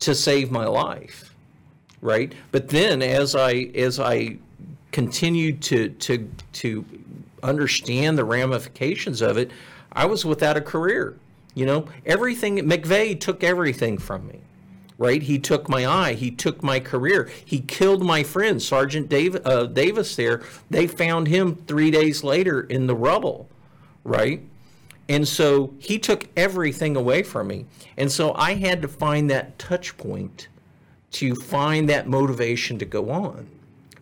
to 0.00 0.14
save 0.14 0.50
my 0.50 0.64
life, 0.64 1.34
right? 2.00 2.32
But 2.52 2.68
then 2.68 3.02
as 3.02 3.36
I 3.36 3.52
as 3.74 4.00
I 4.00 4.38
continued 4.92 5.60
to 5.64 5.90
to 5.90 6.26
to 6.54 6.84
understand 7.42 8.16
the 8.16 8.24
ramifications 8.24 9.20
of 9.20 9.36
it, 9.36 9.50
I 9.92 10.06
was 10.06 10.24
without 10.24 10.56
a 10.56 10.62
career. 10.62 11.18
You 11.54 11.66
know, 11.66 11.86
everything 12.06 12.56
McVeigh 12.60 13.20
took 13.20 13.44
everything 13.44 13.98
from 13.98 14.26
me 14.26 14.40
right? 14.98 15.22
He 15.22 15.38
took 15.38 15.68
my 15.68 15.86
eye. 15.86 16.14
He 16.14 16.30
took 16.30 16.62
my 16.62 16.80
career. 16.80 17.28
He 17.44 17.60
killed 17.60 18.02
my 18.02 18.22
friend, 18.22 18.62
Sergeant 18.62 19.08
Dave, 19.08 19.36
uh, 19.44 19.66
Davis 19.66 20.14
there. 20.16 20.42
They 20.70 20.86
found 20.86 21.28
him 21.28 21.56
three 21.66 21.90
days 21.90 22.22
later 22.22 22.60
in 22.60 22.86
the 22.86 22.94
rubble, 22.94 23.48
right? 24.04 24.42
And 25.08 25.26
so 25.26 25.74
he 25.78 25.98
took 25.98 26.28
everything 26.36 26.96
away 26.96 27.22
from 27.22 27.48
me. 27.48 27.66
And 27.96 28.10
so 28.10 28.32
I 28.34 28.54
had 28.54 28.80
to 28.82 28.88
find 28.88 29.30
that 29.30 29.58
touch 29.58 29.96
point 29.96 30.48
to 31.12 31.34
find 31.34 31.88
that 31.88 32.08
motivation 32.08 32.78
to 32.78 32.84
go 32.84 33.10
on, 33.10 33.48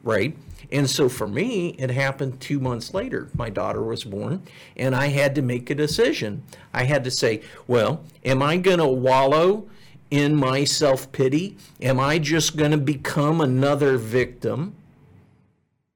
right? 0.03 0.37
And 0.71 0.89
so 0.89 1.09
for 1.09 1.29
me, 1.29 1.71
it 1.79 1.91
happened 1.91 2.41
two 2.41 2.59
months 2.59 2.95
later. 2.95 3.29
My 3.35 3.51
daughter 3.51 3.83
was 3.83 4.05
born, 4.05 4.43
and 4.77 4.95
I 4.95 5.09
had 5.09 5.35
to 5.35 5.43
make 5.43 5.69
a 5.69 5.75
decision. 5.75 6.43
I 6.73 6.85
had 6.85 7.05
to 7.05 7.11
say, 7.11 7.43
well, 7.67 8.03
am 8.25 8.43
I 8.43 8.57
going 8.57 8.79
to 8.79 8.87
wallow 8.87 9.69
in 10.13 10.37
my 10.37 10.63
self 10.63 11.11
pity? 11.11 11.57
Am 11.81 11.99
I 11.99 12.19
just 12.19 12.57
going 12.57 12.71
to 12.71 12.79
become 12.79 13.41
another 13.41 13.97
victim, 13.97 14.75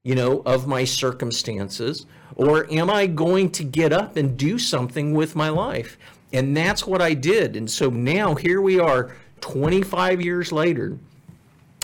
you 0.03 0.15
know, 0.15 0.41
of 0.45 0.67
my 0.67 0.83
circumstances? 0.83 2.07
Or 2.35 2.69
am 2.71 2.89
I 2.89 3.05
going 3.05 3.51
to 3.51 3.63
get 3.63 3.93
up 3.93 4.17
and 4.17 4.35
do 4.35 4.57
something 4.57 5.13
with 5.13 5.35
my 5.35 5.49
life? 5.49 5.97
And 6.33 6.57
that's 6.57 6.85
what 6.85 7.01
I 7.01 7.13
did. 7.13 7.55
And 7.55 7.69
so 7.69 7.89
now 7.89 8.33
here 8.33 8.59
we 8.59 8.79
are 8.79 9.15
25 9.41 10.19
years 10.19 10.51
later, 10.51 10.97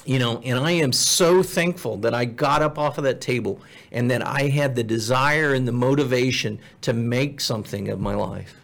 you 0.06 0.18
know, 0.18 0.40
and 0.44 0.58
I 0.60 0.72
am 0.72 0.92
so 0.92 1.44
thankful 1.44 1.98
that 1.98 2.16
I 2.16 2.26
got 2.26 2.64
up 2.64 2.80
off 2.80 2.98
of 2.98 3.04
that 3.04 3.22
table 3.22 3.62
and 3.92 4.10
that 4.10 4.26
I 4.26 4.48
had 4.50 4.76
the 4.76 4.84
desire 4.84 5.54
and 5.54 5.68
the 5.68 5.72
motivation 5.72 6.60
to 6.82 6.94
make 6.94 7.40
something 7.42 7.90
of 7.90 8.00
my 8.00 8.16
life. 8.16 8.56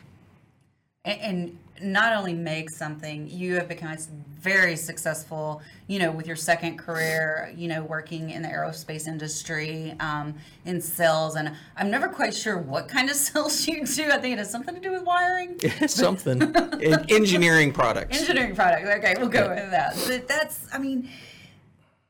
And, 1.06 1.22
and 1.22 1.58
not 1.82 2.16
only 2.16 2.34
make 2.34 2.70
something, 2.70 3.30
you 3.30 3.56
have 3.56 3.68
become 3.68 3.96
very 4.40 4.76
successful, 4.76 5.62
you 5.88 6.00
know, 6.00 6.12
with 6.12 6.26
your 6.26 6.36
second 6.36 6.78
career, 6.78 7.54
you 7.56 7.68
know, 7.68 7.84
working 7.84 8.30
in 8.30 8.42
the 8.42 8.48
aerospace 8.48 9.08
industry, 9.08 9.96
um, 10.00 10.34
in 10.66 10.80
sales. 10.80 11.36
And 11.36 11.54
I'm 11.76 11.92
never 11.92 12.08
quite 12.08 12.34
sure 12.34 12.58
what 12.58 12.88
kind 12.88 13.10
of 13.10 13.16
sales 13.18 13.68
you 13.68 13.86
do. 13.86 14.10
I 14.12 14.18
think 14.18 14.34
it 14.34 14.40
has 14.40 14.50
something 14.50 14.76
to 14.76 14.82
do 14.82 14.92
with 14.92 15.04
wiring. 15.04 15.60
something. 15.88 16.42
engineering 17.10 17.74
products. 17.74 18.20
Engineering 18.20 18.56
products. 18.56 18.88
Okay, 18.88 19.16
we'll 19.18 19.30
go 19.30 19.50
with 19.50 19.72
that. 19.72 19.96
But 20.08 20.28
that's, 20.28 20.68
I 20.74 20.78
mean, 20.78 21.10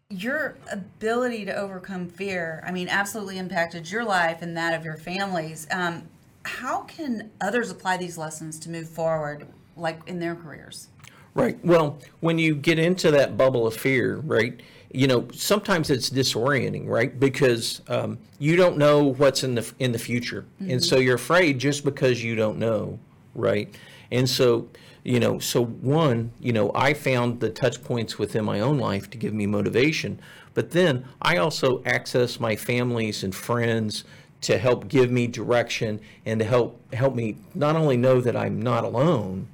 your 0.09 0.57
ability 0.71 1.45
to 1.45 1.55
overcome 1.55 2.07
fear, 2.07 2.63
I 2.65 2.71
mean, 2.71 2.89
absolutely 2.89 3.37
impacted 3.37 3.89
your 3.89 4.03
life 4.03 4.41
and 4.41 4.57
that 4.57 4.73
of 4.73 4.83
your 4.83 4.97
families. 4.97 5.67
Um, 5.71 6.03
how 6.43 6.81
can 6.81 7.31
others 7.41 7.69
apply 7.69 7.97
these 7.97 8.17
lessons 8.17 8.59
to 8.59 8.69
move 8.69 8.89
forward, 8.89 9.47
like 9.79 10.01
in 10.07 10.19
their 10.19 10.35
careers? 10.35 10.89
Right. 11.33 11.63
Well, 11.63 11.99
when 12.19 12.37
you 12.39 12.55
get 12.55 12.79
into 12.79 13.11
that 13.11 13.37
bubble 13.37 13.67
of 13.67 13.75
fear, 13.75 14.17
right, 14.17 14.59
you 14.91 15.07
know, 15.07 15.27
sometimes 15.31 15.89
it's 15.89 16.09
disorienting, 16.09 16.87
right? 16.87 17.17
Because 17.19 17.81
um, 17.87 18.17
you 18.39 18.55
don't 18.55 18.77
know 18.77 19.13
what's 19.13 19.43
in 19.43 19.55
the 19.55 19.71
in 19.79 19.91
the 19.91 19.99
future, 19.99 20.45
mm-hmm. 20.61 20.71
and 20.71 20.83
so 20.83 20.97
you're 20.97 21.15
afraid 21.15 21.59
just 21.59 21.83
because 21.85 22.23
you 22.23 22.35
don't 22.35 22.57
know, 22.57 22.99
right? 23.35 23.73
And 24.11 24.27
so, 24.27 24.67
you 25.03 25.19
know, 25.19 25.37
so 25.37 25.63
one, 25.65 26.31
you 26.39 26.51
know, 26.51 26.71
I 26.73 26.95
found 26.95 27.39
the 27.39 27.51
touch 27.51 27.83
points 27.83 28.17
within 28.17 28.43
my 28.43 28.61
own 28.61 28.79
life 28.79 29.09
to 29.11 29.17
give 29.17 29.33
me 29.33 29.45
motivation, 29.45 30.19
but 30.55 30.71
then 30.71 31.05
I 31.21 31.37
also 31.37 31.83
access 31.85 32.39
my 32.39 32.55
families 32.55 33.23
and 33.23 33.33
friends 33.35 34.03
to 34.41 34.57
help 34.57 34.87
give 34.87 35.11
me 35.11 35.27
direction 35.27 35.99
and 36.25 36.39
to 36.39 36.45
help 36.45 36.93
help 36.93 37.13
me 37.13 37.37
not 37.53 37.75
only 37.75 37.97
know 37.97 38.21
that 38.21 38.35
I'm 38.35 38.59
not 38.59 38.83
alone, 38.83 39.47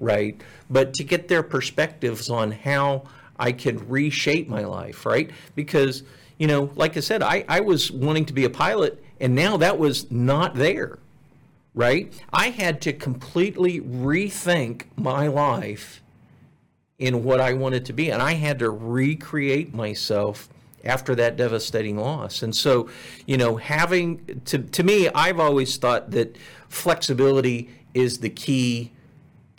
right, 0.00 0.40
but 0.68 0.94
to 0.94 1.04
get 1.04 1.28
their 1.28 1.42
perspectives 1.42 2.30
on 2.30 2.50
how 2.52 3.04
I 3.38 3.52
could 3.52 3.90
reshape 3.90 4.48
my 4.48 4.64
life, 4.64 5.06
right? 5.06 5.30
Because, 5.54 6.02
you 6.38 6.46
know, 6.46 6.70
like 6.74 6.96
I 6.96 7.00
said, 7.00 7.22
I, 7.22 7.44
I 7.48 7.60
was 7.60 7.90
wanting 7.90 8.26
to 8.26 8.32
be 8.32 8.44
a 8.44 8.50
pilot 8.50 9.02
and 9.20 9.34
now 9.34 9.58
that 9.58 9.78
was 9.78 10.10
not 10.10 10.54
there, 10.54 10.98
right? 11.74 12.12
I 12.32 12.50
had 12.50 12.80
to 12.82 12.92
completely 12.92 13.80
rethink 13.80 14.84
my 14.96 15.26
life 15.26 16.02
in 16.98 17.22
what 17.22 17.40
I 17.40 17.52
wanted 17.52 17.84
to 17.86 17.92
be. 17.92 18.10
And 18.10 18.22
I 18.22 18.32
had 18.32 18.58
to 18.60 18.70
recreate 18.70 19.74
myself 19.74 20.48
after 20.84 21.14
that 21.14 21.36
devastating 21.36 21.98
loss. 21.98 22.42
And 22.42 22.56
so, 22.56 22.88
you 23.26 23.36
know, 23.36 23.56
having 23.56 24.40
to 24.46 24.58
to 24.58 24.82
me, 24.82 25.08
I've 25.10 25.38
always 25.38 25.76
thought 25.76 26.10
that 26.12 26.36
flexibility 26.68 27.68
is 27.92 28.18
the 28.18 28.30
key 28.30 28.92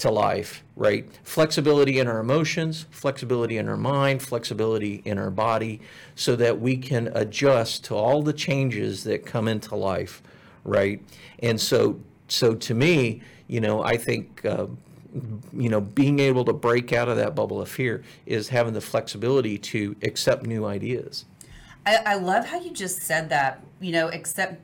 to 0.02 0.12
life, 0.12 0.64
right? 0.76 1.08
Flexibility 1.24 2.00
in 2.00 2.08
our 2.08 2.20
emotions, 2.20 2.86
flexibility 2.90 3.58
in 3.58 3.70
our 3.70 3.78
mind, 3.78 4.22
flexibility 4.22 5.02
in 5.06 5.18
our 5.18 5.32
body, 5.32 5.80
so 6.16 6.36
that 6.36 6.60
we 6.60 6.76
can 6.76 7.08
adjust 7.16 7.86
to 7.86 7.96
all 7.96 8.22
the 8.24 8.34
changes 8.34 9.04
that 9.04 9.26
come 9.26 9.48
into 9.48 9.76
life, 9.76 10.22
right? 10.64 11.02
And 11.40 11.62
so, 11.62 12.00
so 12.28 12.56
to 12.56 12.74
me, 12.74 13.22
you 13.48 13.62
know, 13.62 13.84
I 13.84 13.98
think. 13.98 14.46
Uh, 14.46 14.68
you 15.52 15.68
know, 15.68 15.82
being 15.82 16.20
able 16.20 16.46
to 16.46 16.54
break 16.54 16.94
out 16.94 17.10
of 17.10 17.18
that 17.18 17.36
bubble 17.36 17.60
of 17.60 17.68
fear 17.68 18.02
is 18.26 18.48
having 18.48 18.72
the 18.72 18.80
flexibility 18.80 19.58
to 19.58 19.94
accept 20.04 20.46
new 20.46 20.64
ideas. 20.64 21.26
I, 21.86 21.98
I 22.06 22.16
love 22.16 22.46
how 22.46 22.62
you 22.62 22.72
just 22.72 23.02
said 23.02 23.28
that, 23.28 23.62
you 23.82 23.92
know, 23.92 24.08
accept 24.08 24.62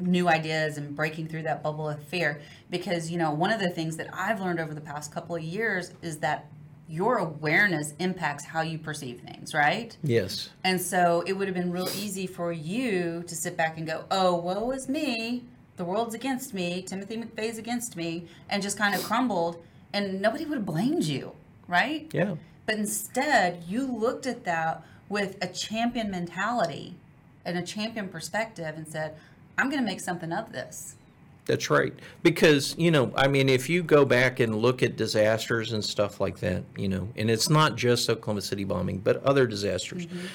new 0.00 0.28
ideas 0.28 0.78
and 0.78 0.94
breaking 0.94 1.28
through 1.28 1.42
that 1.42 1.62
bubble 1.62 1.88
of 1.88 2.02
fear. 2.04 2.40
Because, 2.70 3.10
you 3.10 3.18
know, 3.18 3.30
one 3.32 3.52
of 3.52 3.60
the 3.60 3.70
things 3.70 3.96
that 3.96 4.08
I've 4.12 4.40
learned 4.40 4.60
over 4.60 4.74
the 4.74 4.80
past 4.80 5.12
couple 5.12 5.36
of 5.36 5.42
years 5.42 5.92
is 6.02 6.18
that 6.18 6.46
your 6.88 7.18
awareness 7.18 7.94
impacts 8.00 8.44
how 8.44 8.62
you 8.62 8.76
perceive 8.76 9.20
things, 9.20 9.54
right? 9.54 9.96
Yes. 10.02 10.50
And 10.64 10.80
so 10.80 11.22
it 11.26 11.34
would 11.34 11.46
have 11.46 11.54
been 11.54 11.70
real 11.70 11.88
easy 11.96 12.26
for 12.26 12.52
you 12.52 13.22
to 13.28 13.34
sit 13.36 13.56
back 13.56 13.78
and 13.78 13.86
go, 13.86 14.04
oh, 14.10 14.34
woe 14.34 14.70
is 14.72 14.88
me. 14.88 15.44
The 15.76 15.84
world's 15.84 16.14
against 16.14 16.52
me. 16.52 16.82
Timothy 16.82 17.16
McVeigh's 17.16 17.58
against 17.58 17.96
me. 17.96 18.26
And 18.48 18.60
just 18.62 18.76
kind 18.76 18.94
of 18.94 19.02
crumbled 19.04 19.62
and 19.92 20.20
nobody 20.20 20.44
would 20.44 20.58
have 20.58 20.66
blamed 20.66 21.04
you, 21.04 21.32
right? 21.68 22.10
Yeah. 22.12 22.36
But 22.66 22.76
instead, 22.76 23.64
you 23.66 23.86
looked 23.86 24.26
at 24.26 24.44
that 24.44 24.84
with 25.08 25.36
a 25.42 25.48
champion 25.48 26.10
mentality 26.10 26.96
and 27.44 27.58
a 27.58 27.62
champion 27.62 28.08
perspective 28.08 28.74
and 28.76 28.86
said, 28.86 29.16
I'm 29.60 29.68
going 29.68 29.82
to 29.82 29.86
make 29.86 30.00
something 30.00 30.32
of 30.32 30.52
this. 30.52 30.96
That's 31.44 31.68
right. 31.68 31.92
Because, 32.22 32.74
you 32.78 32.90
know, 32.90 33.12
I 33.16 33.28
mean, 33.28 33.48
if 33.48 33.68
you 33.68 33.82
go 33.82 34.04
back 34.04 34.40
and 34.40 34.56
look 34.56 34.82
at 34.82 34.96
disasters 34.96 35.72
and 35.72 35.84
stuff 35.84 36.20
like 36.20 36.38
that, 36.40 36.62
you 36.76 36.88
know, 36.88 37.08
and 37.16 37.30
it's 37.30 37.50
not 37.50 37.76
just 37.76 38.08
Oklahoma 38.08 38.40
City 38.40 38.64
bombing, 38.64 38.98
but 38.98 39.22
other 39.24 39.46
disasters, 39.46 40.06
mm-hmm. 40.06 40.26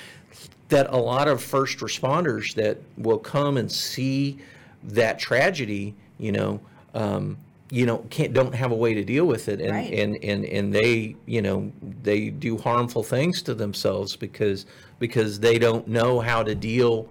that 0.69 0.91
a 0.91 0.97
lot 0.97 1.27
of 1.27 1.41
first 1.41 1.79
responders 1.79 2.53
that 2.55 2.77
will 2.97 3.17
come 3.17 3.57
and 3.57 3.71
see 3.71 4.39
that 4.83 5.17
tragedy, 5.17 5.95
you 6.19 6.31
know, 6.31 6.59
um, 6.93 7.37
you 7.71 7.85
know 7.85 7.97
can't 8.11 8.31
don't 8.31 8.53
have 8.53 8.71
a 8.71 8.75
way 8.75 8.93
to 8.93 9.03
deal 9.03 9.25
with 9.25 9.49
it 9.49 9.59
and 9.59 9.71
right. 9.71 9.91
and, 9.91 10.23
and 10.23 10.45
and 10.45 10.71
they 10.71 11.15
you 11.25 11.41
know 11.41 11.71
they 12.03 12.29
do 12.29 12.57
harmful 12.59 13.01
things 13.01 13.41
to 13.41 13.55
themselves 13.55 14.15
because 14.15 14.67
because 14.99 15.39
they 15.39 15.57
don't 15.57 15.87
know 15.87 16.19
how 16.19 16.43
to 16.43 16.53
deal 16.53 17.09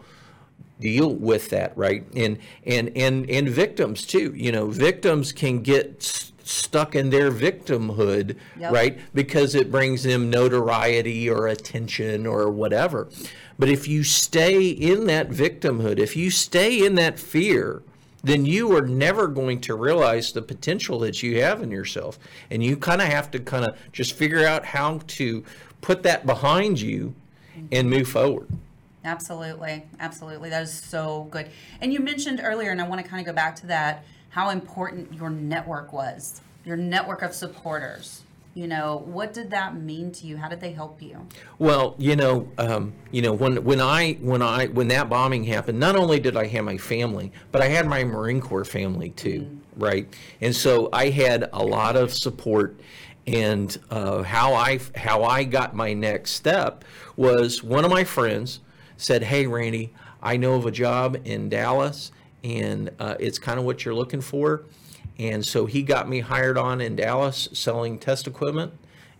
deal 0.80 1.14
with 1.14 1.50
that 1.50 1.76
right 1.76 2.04
and 2.16 2.38
and 2.66 2.90
and 2.96 3.28
and 3.30 3.48
victims 3.48 4.04
too 4.04 4.32
you 4.34 4.50
know 4.50 4.66
victims 4.66 5.32
can 5.32 5.60
get 5.60 6.02
stuck 6.02 6.94
in 6.94 7.10
their 7.10 7.30
victimhood 7.30 8.36
yep. 8.58 8.72
right 8.72 8.98
because 9.14 9.54
it 9.54 9.70
brings 9.70 10.02
them 10.02 10.28
notoriety 10.28 11.30
or 11.30 11.46
attention 11.46 12.26
or 12.26 12.50
whatever 12.50 13.08
but 13.58 13.68
if 13.68 13.86
you 13.86 14.02
stay 14.02 14.68
in 14.68 15.06
that 15.06 15.30
victimhood 15.30 15.98
if 15.98 16.16
you 16.16 16.30
stay 16.30 16.84
in 16.84 16.96
that 16.96 17.18
fear 17.18 17.82
then 18.24 18.46
you 18.46 18.74
are 18.74 18.86
never 18.86 19.28
going 19.28 19.60
to 19.60 19.74
realize 19.74 20.32
the 20.32 20.40
potential 20.40 20.98
that 20.98 21.22
you 21.22 21.42
have 21.42 21.62
in 21.62 21.70
yourself. 21.70 22.18
And 22.50 22.64
you 22.64 22.74
kind 22.76 23.02
of 23.02 23.08
have 23.08 23.30
to 23.32 23.38
kind 23.38 23.66
of 23.66 23.76
just 23.92 24.14
figure 24.14 24.46
out 24.46 24.64
how 24.64 25.00
to 25.08 25.44
put 25.82 26.02
that 26.04 26.24
behind 26.24 26.80
you 26.80 27.14
and 27.70 27.88
move 27.88 28.08
forward. 28.08 28.48
Absolutely. 29.04 29.84
Absolutely. 30.00 30.50
That 30.50 30.62
is 30.62 30.72
so 30.72 31.28
good. 31.30 31.50
And 31.80 31.92
you 31.92 32.00
mentioned 32.00 32.40
earlier, 32.42 32.70
and 32.70 32.80
I 32.80 32.88
want 32.88 33.02
to 33.02 33.08
kind 33.08 33.20
of 33.20 33.26
go 33.26 33.34
back 33.34 33.56
to 33.56 33.66
that, 33.66 34.04
how 34.30 34.50
important 34.50 35.12
your 35.12 35.30
network 35.30 35.92
was, 35.92 36.40
your 36.64 36.76
network 36.76 37.22
of 37.22 37.34
supporters 37.34 38.22
you 38.54 38.68
know 38.68 39.02
what 39.06 39.34
did 39.34 39.50
that 39.50 39.76
mean 39.76 40.12
to 40.12 40.26
you 40.26 40.36
how 40.36 40.48
did 40.48 40.60
they 40.60 40.72
help 40.72 41.02
you 41.02 41.26
well 41.58 41.94
you 41.98 42.14
know 42.16 42.48
um, 42.58 42.92
you 43.10 43.20
know 43.20 43.32
when 43.32 43.62
when 43.64 43.80
i 43.80 44.12
when 44.14 44.40
i 44.40 44.66
when 44.66 44.88
that 44.88 45.08
bombing 45.10 45.44
happened 45.44 45.78
not 45.78 45.96
only 45.96 46.20
did 46.20 46.36
i 46.36 46.46
have 46.46 46.64
my 46.64 46.78
family 46.78 47.32
but 47.52 47.60
i 47.60 47.66
had 47.66 47.86
my 47.86 48.04
marine 48.04 48.40
corps 48.40 48.64
family 48.64 49.10
too 49.10 49.40
mm-hmm. 49.40 49.82
right 49.82 50.14
and 50.40 50.54
so 50.54 50.88
i 50.92 51.08
had 51.08 51.48
a 51.52 51.64
lot 51.64 51.96
of 51.96 52.12
support 52.14 52.78
and 53.26 53.78
uh, 53.90 54.22
how 54.22 54.54
i 54.54 54.78
how 54.96 55.24
i 55.24 55.42
got 55.42 55.74
my 55.74 55.92
next 55.92 56.32
step 56.32 56.84
was 57.16 57.62
one 57.62 57.84
of 57.84 57.90
my 57.90 58.04
friends 58.04 58.60
said 58.96 59.22
hey 59.24 59.46
randy 59.46 59.92
i 60.22 60.36
know 60.36 60.54
of 60.54 60.66
a 60.66 60.70
job 60.70 61.16
in 61.24 61.48
dallas 61.48 62.12
and 62.42 62.90
uh, 62.98 63.14
it's 63.18 63.38
kind 63.38 63.58
of 63.58 63.64
what 63.64 63.84
you're 63.84 63.94
looking 63.94 64.20
for 64.20 64.64
and 65.18 65.44
so 65.44 65.66
he 65.66 65.82
got 65.82 66.08
me 66.08 66.20
hired 66.20 66.58
on 66.58 66.80
in 66.80 66.96
Dallas 66.96 67.48
selling 67.52 67.98
test 67.98 68.26
equipment. 68.26 68.72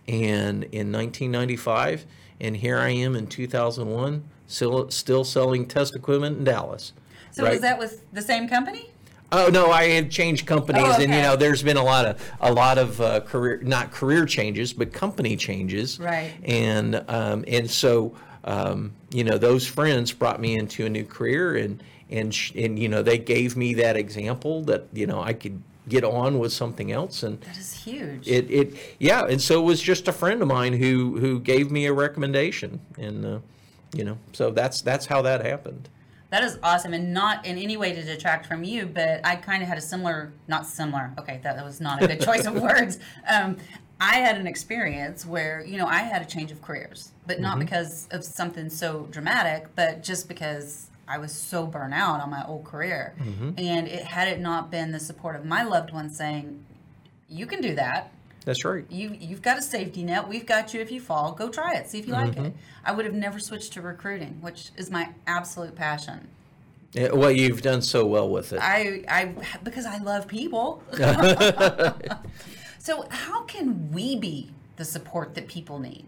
And 0.07 0.65
in 0.65 0.91
1995, 0.91 2.05
and 2.39 2.57
here 2.57 2.77
I 2.77 2.89
am 2.89 3.15
in 3.15 3.27
2001, 3.27 4.23
still, 4.45 4.91
still 4.91 5.23
selling 5.23 5.67
test 5.67 5.95
equipment 5.95 6.37
in 6.37 6.43
Dallas. 6.43 6.93
So 7.31 7.43
right? 7.43 7.53
was 7.53 7.61
that 7.61 7.79
with 7.79 8.03
the 8.13 8.21
same 8.21 8.47
company? 8.47 8.91
Oh 9.31 9.49
no, 9.51 9.71
I 9.71 9.89
have 9.89 10.09
changed 10.09 10.45
companies, 10.45 10.83
oh, 10.85 10.93
okay. 10.93 11.05
and 11.05 11.13
you 11.13 11.21
know, 11.21 11.35
there's 11.35 11.63
been 11.63 11.77
a 11.77 11.83
lot 11.83 12.05
of 12.05 12.21
a 12.39 12.53
lot 12.53 12.77
of 12.77 13.01
uh, 13.01 13.21
career, 13.21 13.59
not 13.63 13.91
career 13.91 14.25
changes, 14.25 14.71
but 14.71 14.93
company 14.93 15.35
changes. 15.35 15.99
Right. 15.99 16.31
And 16.43 17.03
um, 17.07 17.43
and 17.47 17.69
so 17.69 18.15
um, 18.45 18.93
you 19.11 19.23
know, 19.23 19.37
those 19.37 19.67
friends 19.67 20.13
brought 20.13 20.39
me 20.39 20.55
into 20.55 20.85
a 20.85 20.89
new 20.89 21.03
career, 21.03 21.57
and 21.57 21.83
and 22.09 22.35
and 22.55 22.79
you 22.79 22.87
know, 22.87 23.01
they 23.01 23.17
gave 23.17 23.57
me 23.57 23.73
that 23.75 23.97
example 23.97 24.61
that 24.63 24.87
you 24.93 25.07
know 25.07 25.21
I 25.21 25.33
could 25.33 25.61
get 25.87 26.03
on 26.03 26.39
with 26.39 26.51
something 26.51 26.91
else 26.91 27.23
and 27.23 27.39
that 27.41 27.57
is 27.57 27.73
huge. 27.73 28.27
it 28.27 28.49
it 28.49 28.75
yeah 28.99 29.23
and 29.25 29.41
so 29.41 29.61
it 29.61 29.63
was 29.63 29.81
just 29.81 30.07
a 30.07 30.11
friend 30.11 30.41
of 30.41 30.47
mine 30.47 30.73
who 30.73 31.19
who 31.19 31.39
gave 31.39 31.69
me 31.71 31.85
a 31.85 31.93
recommendation 31.93 32.79
and 32.97 33.25
uh, 33.25 33.39
you 33.93 34.03
know 34.03 34.17
so 34.33 34.49
that's 34.49 34.81
that's 34.81 35.05
how 35.05 35.21
that 35.21 35.45
happened. 35.45 35.89
That 36.31 36.43
is 36.43 36.57
awesome 36.63 36.93
and 36.93 37.13
not 37.13 37.45
in 37.45 37.57
any 37.57 37.77
way 37.77 37.93
to 37.93 38.01
detract 38.01 38.47
from 38.47 38.63
you 38.63 38.87
but 38.87 39.21
i 39.23 39.35
kind 39.35 39.61
of 39.61 39.69
had 39.69 39.77
a 39.77 39.81
similar 39.81 40.33
not 40.47 40.65
similar 40.65 41.11
okay 41.19 41.39
that, 41.43 41.55
that 41.55 41.63
was 41.63 41.79
not 41.79 42.01
a 42.01 42.07
good 42.07 42.21
choice 42.21 42.45
of 42.45 42.55
words. 42.61 42.99
Um, 43.31 43.57
i 44.01 44.15
had 44.15 44.37
an 44.37 44.47
experience 44.47 45.25
where 45.25 45.63
you 45.63 45.77
know 45.77 45.85
i 45.85 45.99
had 45.99 46.21
a 46.21 46.25
change 46.25 46.51
of 46.51 46.61
careers 46.61 47.11
but 47.27 47.39
not 47.39 47.51
mm-hmm. 47.51 47.61
because 47.61 48.07
of 48.11 48.23
something 48.23 48.69
so 48.69 49.07
dramatic 49.11 49.67
but 49.75 50.03
just 50.03 50.27
because 50.27 50.89
I 51.07 51.17
was 51.17 51.31
so 51.31 51.65
burnt 51.67 51.93
out 51.93 52.19
on 52.19 52.29
my 52.29 52.45
old 52.45 52.63
career. 52.65 53.13
Mm-hmm. 53.19 53.51
And 53.57 53.87
it 53.87 54.03
had 54.03 54.27
it 54.27 54.39
not 54.39 54.71
been 54.71 54.91
the 54.91 54.99
support 54.99 55.35
of 55.35 55.45
my 55.45 55.63
loved 55.63 55.93
ones 55.93 56.17
saying, 56.17 56.65
you 57.29 57.45
can 57.45 57.61
do 57.61 57.75
that. 57.75 58.11
That's 58.43 58.63
right. 58.63 58.85
You 58.89 59.17
you've 59.19 59.41
got 59.41 59.57
a 59.57 59.61
safety 59.61 60.03
net. 60.03 60.27
We've 60.27 60.45
got 60.45 60.73
you 60.73 60.79
if 60.79 60.91
you 60.91 61.01
fall. 61.01 61.31
Go 61.31 61.49
try 61.49 61.73
it. 61.75 61.89
See 61.89 61.97
if 61.97 62.05
you 62.05 62.13
like 62.13 62.31
Mm-hmm. 62.31 62.45
it. 62.45 62.53
I 62.83 62.91
would 62.91 63.05
have 63.05 63.15
never 63.15 63.39
switched 63.39 63.73
to 63.73 63.81
recruiting, 63.81 64.37
which 64.41 64.69
is 64.77 64.91
my 64.91 65.09
absolute 65.25 65.75
passion. 65.75 66.27
Yeah, 66.93 67.11
well, 67.11 67.31
you've 67.31 67.63
done 67.63 67.81
so 67.81 68.05
well 68.05 68.29
with 68.29 68.53
it. 68.53 68.59
I 68.61 69.03
I 69.07 69.33
because 69.63 69.87
I 69.87 69.97
love 69.97 70.27
people. 70.27 70.83
so 72.79 73.07
how 73.09 73.43
can 73.45 73.91
we 73.91 74.15
be 74.15 74.51
the 74.75 74.85
support 74.85 75.33
that 75.33 75.47
people 75.47 75.79
need? 75.79 76.05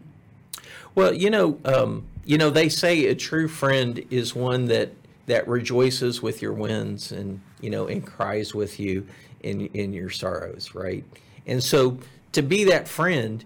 Well, 0.94 1.12
you 1.12 1.30
know, 1.30 1.58
um, 1.64 2.06
you 2.24 2.38
know, 2.38 2.50
they 2.50 2.68
say 2.68 3.06
a 3.06 3.14
true 3.14 3.48
friend 3.48 4.04
is 4.10 4.34
one 4.34 4.66
that 4.66 4.90
that 5.26 5.46
rejoices 5.46 6.22
with 6.22 6.40
your 6.40 6.54
wins 6.54 7.12
and 7.12 7.40
you 7.60 7.70
know 7.70 7.86
and 7.86 8.04
cries 8.06 8.54
with 8.54 8.80
you 8.80 9.06
in 9.42 9.66
in 9.68 9.92
your 9.92 10.10
sorrows, 10.10 10.74
right? 10.74 11.04
And 11.46 11.62
so, 11.62 11.98
to 12.32 12.42
be 12.42 12.64
that 12.64 12.86
friend, 12.88 13.44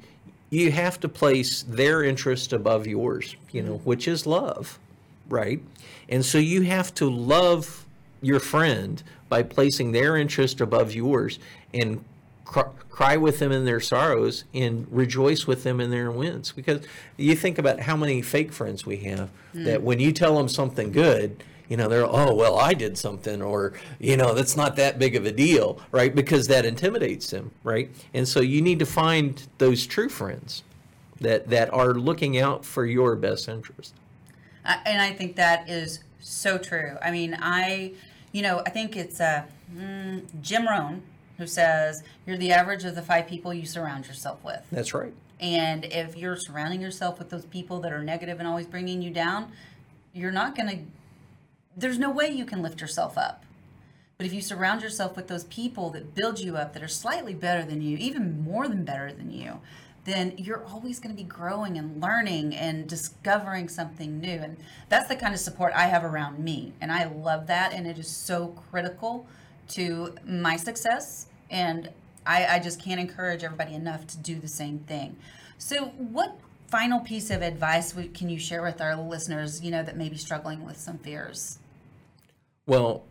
you 0.53 0.71
have 0.71 1.01
to 1.01 1.09
place 1.09 1.63
their 1.63 2.05
interest 2.05 2.53
above 2.53 2.87
yours, 2.87 3.37
you 3.53 3.63
know, 3.63 3.79
which 3.85 4.07
is 4.07 4.27
love, 4.27 4.79
right? 5.31 5.63
And 6.11 6.23
so 6.23 6.37
you 6.37 6.61
have 6.63 6.95
to 6.97 7.09
love 7.09 7.87
your 8.21 8.39
friend 8.39 9.03
by 9.31 9.45
placing 9.45 9.93
their 9.93 10.19
interest 10.19 10.61
above 10.61 10.93
yours 10.93 11.39
and 11.73 12.05
cry, 12.53 13.17
with 13.17 13.39
them 13.39 13.51
in 13.51 13.65
their 13.65 13.81
sorrows 13.81 14.45
and 14.55 14.87
rejoice 14.91 15.47
with 15.47 15.65
them 15.65 15.81
in 15.81 15.91
their 15.91 16.11
wins. 16.11 16.53
Because 16.53 16.83
you 17.17 17.35
think 17.35 17.59
about 17.59 17.81
how 17.81 17.97
many 17.97 18.23
fake 18.23 18.53
friends 18.53 18.87
we 18.87 18.99
have 18.99 19.31
that 19.55 19.83
when 19.83 19.99
you 19.99 20.13
tell 20.13 20.37
them 20.37 20.49
something 20.49 20.93
good, 20.93 21.43
you 21.69 21.77
know, 21.77 21.89
they're, 21.89 22.05
oh, 22.07 22.35
well, 22.35 22.59
I 22.59 22.75
did 22.75 22.99
something, 22.99 23.41
or, 23.41 23.73
you 23.99 24.17
know, 24.17 24.35
that's 24.35 24.57
not 24.57 24.77
that 24.77 24.99
big 24.99 25.17
of 25.17 25.25
a 25.25 25.33
deal, 25.33 25.81
right? 25.91 26.15
Because 26.15 26.47
that 26.49 26.67
intimidates 26.67 27.31
them, 27.31 27.51
right? 27.65 27.89
And 28.13 28.29
so 28.29 28.41
you 28.41 28.61
need 28.61 28.79
to 28.81 28.87
find 28.87 29.43
those 29.57 29.87
true 29.87 30.11
friends 30.11 30.65
that, 31.21 31.49
that 31.49 31.73
are 31.73 31.95
looking 31.95 32.39
out 32.39 32.65
for 32.65 32.85
your 32.85 33.17
best 33.17 33.49
interest. 33.49 33.95
Uh, 34.67 34.77
and 34.85 35.01
I 35.01 35.13
think 35.13 35.37
that 35.37 35.71
is 35.71 36.01
so 36.21 36.59
true. 36.59 36.99
I 37.01 37.11
mean, 37.11 37.39
I, 37.41 37.95
you 38.33 38.43
know, 38.43 38.63
I 38.67 38.71
think 38.71 38.97
it's 38.97 39.21
uh, 39.21 39.45
mm, 39.75 40.23
Jim 40.43 40.69
Rohn 40.69 41.03
who 41.43 41.47
says 41.49 42.05
you're 42.25 42.39
the 42.39 42.53
average 42.53 42.85
of 42.85 42.95
the 42.95 43.03
five 43.03 43.27
people 43.27 43.53
you 43.53 43.67
surround 43.67 44.07
yourself 44.07 44.43
with. 44.45 44.63
That's 44.71 44.95
right. 44.95 45.13
And 45.41 45.85
if 45.85 46.17
you're 46.17 46.37
surrounding 46.37 46.81
yourself 46.81 47.19
with 47.19 47.31
those 47.31 47.45
people 47.47 47.81
that 47.81 47.93
are 47.93 48.03
negative 48.03 48.39
and 48.39 48.47
always 48.47 48.67
bringing 48.67 49.03
you 49.03 49.11
down, 49.11 49.51
you're 50.13 50.31
not 50.31 50.57
going 50.57 50.69
to, 50.69 50.79
there's 51.77 51.99
no 51.99 52.11
way 52.11 52.29
you 52.29 52.45
can 52.45 52.63
lift 52.63 52.81
yourself 52.81 53.19
up. 53.19 53.45
But 54.19 54.27
if 54.27 54.33
you 54.33 54.41
surround 54.41 54.83
yourself 54.83 55.17
with 55.17 55.27
those 55.27 55.45
people 55.45 55.91
that 55.91 56.15
build 56.15 56.39
you 56.39 56.57
up, 56.57 56.75
that 56.75 56.83
are 56.83 56.89
slightly 56.89 57.35
better 57.35 57.65
than 57.65 57.83
you, 57.83 57.97
even 57.97 58.45
more 58.45 58.69
than 58.69 58.85
better 58.85 59.13
than 59.13 59.33
you, 59.33 59.61
then 60.05 60.35
you're 60.37 60.65
always 60.65 61.01
going 61.01 61.15
to 61.15 61.21
be 61.21 61.29
growing 61.29 61.77
and 61.77 62.01
learning 62.01 62.55
and 62.55 62.89
discovering 62.89 63.69
something 63.69 64.21
new. 64.21 64.39
And 64.39 64.59
that's 64.89 65.09
the 65.09 65.17
kind 65.17 65.35
of 65.35 65.41
support 65.41 65.73
I 65.75 65.87
have 65.87 66.05
around 66.05 66.39
me. 66.39 66.73
And 66.81 66.93
I 66.93 67.05
love 67.05 67.49
that. 67.49 67.73
And 67.73 67.85
it 67.85 67.99
is 67.99 68.09
so 68.09 68.55
critical 68.71 69.27
to 69.71 70.15
my 70.25 70.57
success. 70.57 71.27
And 71.53 71.91
I, 72.27 72.47
I 72.47 72.59
just 72.59 72.83
can't 72.83 72.99
encourage 72.99 73.45
everybody 73.45 73.75
enough 73.75 74.07
to 74.09 74.19
do 74.19 74.41
the 74.41 74.49
same 74.49 74.81
thing. 74.81 75.17
So, 75.59 75.87
what 75.97 76.37
final 76.67 76.99
piece 76.99 77.31
of 77.31 77.43
advice 77.43 77.95
can 78.15 78.29
you 78.29 78.39
share 78.39 78.63
with 78.63 78.81
our 78.81 78.97
listeners, 78.97 79.63
you 79.63 79.71
know, 79.71 79.83
that 79.83 79.97
may 79.97 80.09
be 80.09 80.17
struggling 80.17 80.65
with 80.65 80.79
some 80.79 80.99
fears? 80.99 81.59
Well, 82.67 83.05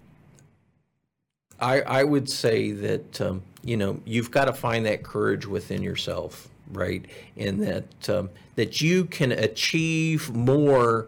I 1.59 1.81
I 1.81 2.03
would 2.03 2.29
say 2.29 2.71
that 2.71 3.21
um, 3.21 3.43
you 3.63 3.77
know 3.77 4.01
you've 4.05 4.31
got 4.31 4.45
to 4.45 4.53
find 4.53 4.85
that 4.85 5.03
courage 5.03 5.45
within 5.45 5.83
yourself, 5.83 6.49
right? 6.71 7.05
And 7.37 7.61
that 7.61 8.09
um, 8.09 8.29
that 8.55 8.81
you 8.81 9.05
can 9.05 9.31
achieve 9.31 10.33
more 10.33 11.07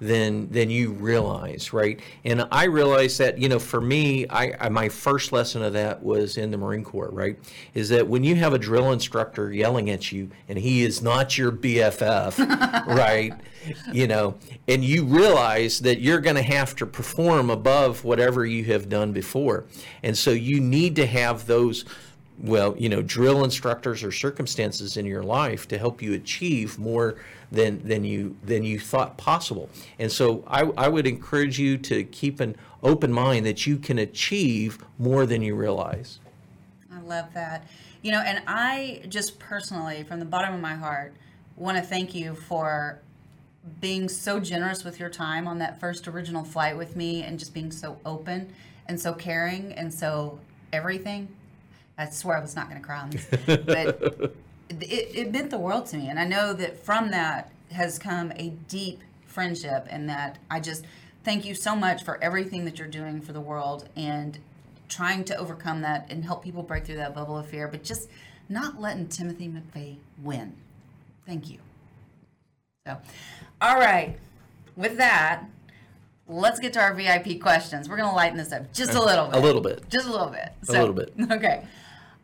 than 0.00 0.50
than 0.50 0.70
you 0.70 0.92
realize, 0.92 1.72
right? 1.72 2.00
And 2.24 2.46
I 2.50 2.64
realized 2.64 3.18
that 3.18 3.38
you 3.38 3.48
know 3.48 3.58
for 3.58 3.80
me, 3.80 4.26
I, 4.28 4.54
I 4.60 4.68
my 4.68 4.88
first 4.88 5.32
lesson 5.32 5.62
of 5.62 5.72
that 5.74 6.02
was 6.02 6.36
in 6.36 6.50
the 6.50 6.58
Marine 6.58 6.84
Corps, 6.84 7.10
right? 7.10 7.38
Is 7.74 7.88
that 7.90 8.06
when 8.06 8.24
you 8.24 8.34
have 8.36 8.52
a 8.52 8.58
drill 8.58 8.92
instructor 8.92 9.52
yelling 9.52 9.90
at 9.90 10.12
you 10.12 10.30
and 10.48 10.58
he 10.58 10.84
is 10.84 11.02
not 11.02 11.38
your 11.38 11.52
BFF, 11.52 12.86
right? 12.86 13.32
You 13.92 14.06
know, 14.06 14.36
and 14.68 14.84
you 14.84 15.04
realize 15.04 15.80
that 15.80 16.00
you're 16.00 16.20
going 16.20 16.36
to 16.36 16.42
have 16.42 16.76
to 16.76 16.86
perform 16.86 17.48
above 17.50 18.04
whatever 18.04 18.44
you 18.44 18.64
have 18.64 18.88
done 18.88 19.12
before, 19.12 19.64
and 20.02 20.16
so 20.16 20.30
you 20.30 20.60
need 20.60 20.96
to 20.96 21.06
have 21.06 21.46
those 21.46 21.84
well, 22.38 22.74
you 22.76 22.88
know, 22.88 23.00
drill 23.00 23.44
instructors 23.44 24.02
or 24.02 24.10
circumstances 24.10 24.96
in 24.96 25.06
your 25.06 25.22
life 25.22 25.68
to 25.68 25.78
help 25.78 26.02
you 26.02 26.14
achieve 26.14 26.78
more 26.78 27.16
than 27.54 27.86
than 27.86 28.04
you 28.04 28.36
than 28.44 28.64
you 28.64 28.78
thought 28.78 29.16
possible. 29.16 29.68
And 29.98 30.10
so 30.10 30.44
I, 30.46 30.62
I 30.76 30.88
would 30.88 31.06
encourage 31.06 31.58
you 31.58 31.78
to 31.78 32.04
keep 32.04 32.40
an 32.40 32.56
open 32.82 33.12
mind 33.12 33.46
that 33.46 33.66
you 33.66 33.78
can 33.78 33.98
achieve 33.98 34.78
more 34.98 35.26
than 35.26 35.42
you 35.42 35.54
realize. 35.54 36.18
I 36.92 37.00
love 37.00 37.32
that. 37.34 37.66
You 38.02 38.12
know, 38.12 38.20
and 38.20 38.42
I 38.46 39.02
just 39.08 39.38
personally, 39.38 40.02
from 40.04 40.18
the 40.18 40.26
bottom 40.26 40.54
of 40.54 40.60
my 40.60 40.74
heart, 40.74 41.14
want 41.56 41.78
to 41.78 41.82
thank 41.82 42.14
you 42.14 42.34
for 42.34 43.00
being 43.80 44.08
so 44.08 44.38
generous 44.40 44.84
with 44.84 45.00
your 45.00 45.08
time 45.08 45.48
on 45.48 45.58
that 45.58 45.80
first 45.80 46.06
original 46.06 46.44
flight 46.44 46.76
with 46.76 46.96
me 46.96 47.22
and 47.22 47.38
just 47.38 47.54
being 47.54 47.72
so 47.72 47.98
open 48.04 48.52
and 48.86 49.00
so 49.00 49.14
caring 49.14 49.72
and 49.72 49.92
so 49.92 50.38
everything. 50.72 51.28
I 51.96 52.10
swear 52.10 52.36
I 52.36 52.40
was 52.40 52.56
not 52.56 52.68
going 52.68 52.80
to 52.80 52.86
cry 52.86 53.00
on 53.00 53.10
this, 53.10 53.26
but 53.64 54.34
it, 54.68 54.82
it 54.82 55.32
meant 55.32 55.50
the 55.50 55.58
world 55.58 55.86
to 55.86 55.96
me. 55.96 56.08
And 56.08 56.18
I 56.18 56.24
know 56.24 56.52
that 56.52 56.76
from 56.76 57.10
that 57.10 57.50
has 57.70 57.98
come 57.98 58.32
a 58.36 58.50
deep 58.68 59.02
friendship, 59.26 59.86
and 59.90 60.08
that 60.08 60.38
I 60.48 60.60
just 60.60 60.84
thank 61.24 61.44
you 61.44 61.54
so 61.54 61.74
much 61.74 62.04
for 62.04 62.22
everything 62.22 62.64
that 62.66 62.78
you're 62.78 62.86
doing 62.86 63.20
for 63.20 63.32
the 63.32 63.40
world 63.40 63.88
and 63.96 64.38
trying 64.88 65.24
to 65.24 65.36
overcome 65.36 65.80
that 65.80 66.06
and 66.08 66.24
help 66.24 66.44
people 66.44 66.62
break 66.62 66.84
through 66.84 66.96
that 66.96 67.14
bubble 67.14 67.36
of 67.36 67.46
fear, 67.46 67.66
but 67.66 67.82
just 67.82 68.08
not 68.48 68.80
letting 68.80 69.08
Timothy 69.08 69.48
McVeigh 69.48 69.96
win. 70.22 70.54
Thank 71.26 71.50
you. 71.50 71.58
So, 72.86 72.98
all 73.60 73.78
right. 73.78 74.18
With 74.76 74.98
that, 74.98 75.44
let's 76.28 76.60
get 76.60 76.72
to 76.74 76.80
our 76.80 76.94
VIP 76.94 77.40
questions. 77.40 77.88
We're 77.88 77.96
going 77.96 78.08
to 78.08 78.14
lighten 78.14 78.36
this 78.36 78.52
up 78.52 78.72
just 78.72 78.94
a 78.94 79.02
little 79.02 79.26
bit. 79.26 79.36
A 79.36 79.40
little 79.40 79.62
bit. 79.62 79.88
Just 79.88 80.06
a 80.06 80.10
little 80.10 80.28
bit. 80.28 80.52
A 80.68 80.72
little 80.72 80.94
bit. 80.94 81.12
Okay. 81.30 81.66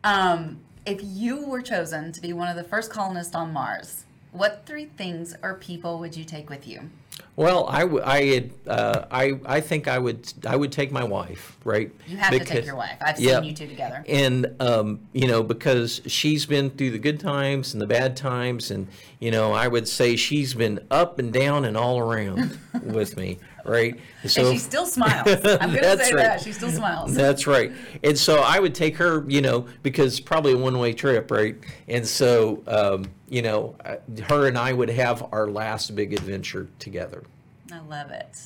Um, 0.03 0.59
if 0.85 0.99
you 1.03 1.45
were 1.45 1.61
chosen 1.61 2.11
to 2.11 2.21
be 2.21 2.33
one 2.33 2.47
of 2.47 2.55
the 2.55 2.63
first 2.63 2.91
colonists 2.91 3.35
on 3.35 3.53
Mars, 3.53 4.05
what 4.31 4.63
three 4.65 4.85
things 4.85 5.35
or 5.43 5.55
people 5.55 5.99
would 5.99 6.15
you 6.15 6.23
take 6.23 6.49
with 6.49 6.67
you? 6.67 6.89
Well, 7.35 7.65
I, 7.67 7.81
w- 7.81 8.03
I, 8.03 8.23
had, 8.25 8.51
uh, 8.67 9.05
I, 9.11 9.39
I 9.45 9.61
think 9.61 9.87
I 9.87 9.97
would 9.97 10.31
I 10.45 10.55
would 10.55 10.71
take 10.71 10.91
my 10.91 11.03
wife, 11.03 11.57
right? 11.63 11.91
You 12.07 12.17
have 12.17 12.31
to 12.31 12.43
take 12.43 12.65
your 12.65 12.75
wife. 12.75 12.97
I've 13.01 13.17
seen 13.17 13.43
you 13.43 13.53
two 13.53 13.67
together. 13.67 14.03
And 14.07 14.55
um, 14.59 14.99
you 15.13 15.27
know, 15.27 15.43
because 15.43 16.01
she's 16.07 16.45
been 16.45 16.69
through 16.69 16.91
the 16.91 16.99
good 16.99 17.19
times 17.19 17.73
and 17.73 17.81
the 17.81 17.87
bad 17.87 18.17
times, 18.17 18.71
and 18.71 18.87
you 19.19 19.31
know, 19.31 19.53
I 19.53 19.67
would 19.67 19.87
say 19.87 20.15
she's 20.15 20.53
been 20.53 20.85
up 20.91 21.19
and 21.19 21.31
down 21.31 21.65
and 21.65 21.77
all 21.77 21.99
around 21.99 22.57
with 22.83 23.17
me, 23.17 23.39
right? 23.65 23.99
and 24.23 24.31
she 24.31 24.57
still 24.57 24.85
smiles. 24.85 25.27
I'm 25.27 25.71
going 25.71 25.73
to 25.81 25.97
say 26.03 26.13
right. 26.13 26.23
that. 26.23 26.41
She 26.41 26.51
still 26.51 26.69
smiles. 26.71 27.13
That's 27.13 27.47
right. 27.47 27.71
And 28.03 28.17
so 28.17 28.37
I 28.39 28.59
would 28.59 28.75
take 28.75 28.97
her, 28.97 29.23
you 29.27 29.41
know, 29.41 29.65
because 29.83 30.19
probably 30.19 30.53
a 30.53 30.57
one 30.57 30.77
way 30.79 30.93
trip, 30.93 31.31
right? 31.31 31.55
And 31.87 32.07
so, 32.07 32.63
um, 32.67 33.05
you 33.29 33.41
know, 33.41 33.75
uh, 33.85 33.95
her 34.27 34.47
and 34.47 34.57
I 34.57 34.73
would 34.73 34.89
have 34.89 35.27
our 35.31 35.47
last 35.47 35.95
big 35.95 36.13
adventure 36.13 36.67
together. 36.79 37.23
I 37.71 37.79
love 37.79 38.11
it. 38.11 38.37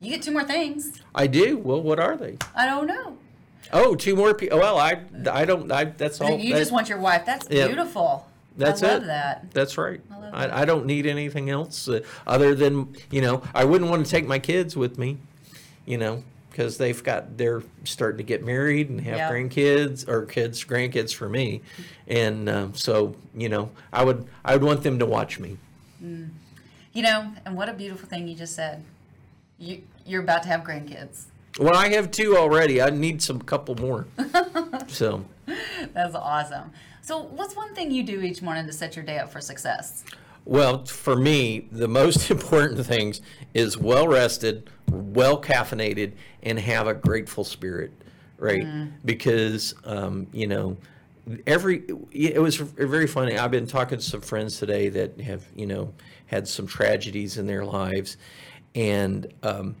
You 0.00 0.10
get 0.10 0.22
two 0.22 0.32
more 0.32 0.44
things. 0.44 1.00
I 1.14 1.26
do. 1.26 1.58
Well, 1.58 1.80
what 1.82 2.00
are 2.00 2.16
they? 2.16 2.36
I 2.56 2.66
don't 2.66 2.86
know. 2.86 3.16
Oh, 3.72 3.94
two 3.94 4.16
more 4.16 4.34
people. 4.34 4.58
Well, 4.58 4.76
I, 4.78 5.00
I 5.30 5.44
don't, 5.44 5.70
I, 5.70 5.84
that's 5.84 6.20
all. 6.20 6.36
you 6.38 6.52
that- 6.54 6.58
just 6.58 6.72
want 6.72 6.88
your 6.88 6.98
wife. 6.98 7.24
That's 7.24 7.46
Yeah. 7.48 7.68
beautiful. 7.68 8.26
That's 8.56 8.82
I 8.82 8.92
love 8.94 9.02
it. 9.04 9.06
that. 9.06 9.46
That's 9.52 9.78
right. 9.78 10.00
I 10.10 10.18
love 10.18 10.30
I, 10.34 10.46
that. 10.46 10.56
I 10.56 10.64
don't 10.64 10.86
need 10.86 11.06
anything 11.06 11.50
else 11.50 11.88
uh, 11.88 12.00
other 12.26 12.54
than 12.54 12.94
you 13.10 13.20
know 13.20 13.42
I 13.54 13.64
wouldn't 13.64 13.90
want 13.90 14.04
to 14.04 14.10
take 14.10 14.26
my 14.26 14.38
kids 14.38 14.76
with 14.76 14.98
me, 14.98 15.18
you 15.86 15.98
know, 15.98 16.22
because 16.50 16.76
they've 16.78 17.02
got 17.02 17.36
they're 17.38 17.62
starting 17.84 18.18
to 18.18 18.24
get 18.24 18.44
married 18.44 18.90
and 18.90 19.00
have 19.02 19.16
Yeah. 19.16 19.30
grandkids 19.30 20.06
or 20.08 20.26
kids 20.26 20.62
grandkids 20.64 21.14
for 21.14 21.28
me, 21.28 21.62
and 22.06 22.48
um, 22.48 22.74
so 22.74 23.14
you 23.34 23.48
know 23.48 23.70
I 23.92 24.04
would 24.04 24.26
I 24.44 24.54
would 24.54 24.64
want 24.64 24.82
them 24.82 24.98
to 24.98 25.06
watch 25.06 25.38
me. 25.40 25.56
You 26.94 27.02
know, 27.02 27.32
and 27.46 27.56
what 27.56 27.68
a 27.68 27.72
beautiful 27.72 28.06
thing 28.08 28.28
you 28.28 28.34
just 28.34 28.54
said. 28.54 28.84
You 29.58 29.82
you're 30.04 30.22
about 30.22 30.42
to 30.42 30.48
have 30.48 30.62
grandkids. 30.62 31.24
Well, 31.58 31.76
I 31.76 31.88
have 31.90 32.10
two 32.10 32.36
already. 32.36 32.80
I 32.82 32.90
need 32.90 33.22
some 33.22 33.40
couple 33.40 33.74
more. 33.76 34.06
so. 34.88 35.24
That's 35.92 36.14
awesome. 36.14 36.70
So, 37.02 37.22
what's 37.22 37.56
one 37.56 37.74
thing 37.74 37.90
you 37.90 38.04
do 38.04 38.22
each 38.22 38.42
morning 38.42 38.64
to 38.66 38.72
set 38.72 38.94
your 38.94 39.04
day 39.04 39.18
up 39.18 39.30
for 39.30 39.40
success? 39.40 40.04
Well, 40.44 40.84
for 40.86 41.16
me, 41.16 41.68
the 41.72 41.88
most 41.88 42.30
important 42.30 42.86
things 42.86 43.20
is 43.54 43.76
well 43.76 44.06
rested, 44.06 44.70
well 44.88 45.40
caffeinated, 45.40 46.12
and 46.44 46.58
have 46.60 46.86
a 46.86 46.94
grateful 46.94 47.42
spirit, 47.42 47.92
right? 48.38 48.64
Because 49.04 49.74
um, 49.84 50.28
you 50.32 50.46
know, 50.46 50.76
every 51.44 51.82
it 52.12 52.40
was 52.40 52.56
very 52.56 53.08
funny. 53.08 53.36
I've 53.36 53.50
been 53.50 53.66
talking 53.66 53.98
to 53.98 54.04
some 54.04 54.20
friends 54.20 54.58
today 54.58 54.88
that 54.90 55.20
have 55.20 55.44
you 55.56 55.66
know 55.66 55.92
had 56.26 56.46
some 56.46 56.68
tragedies 56.68 57.36
in 57.36 57.48
their 57.48 57.64
lives, 57.64 58.16
and 58.76 59.26
um, 59.42 59.74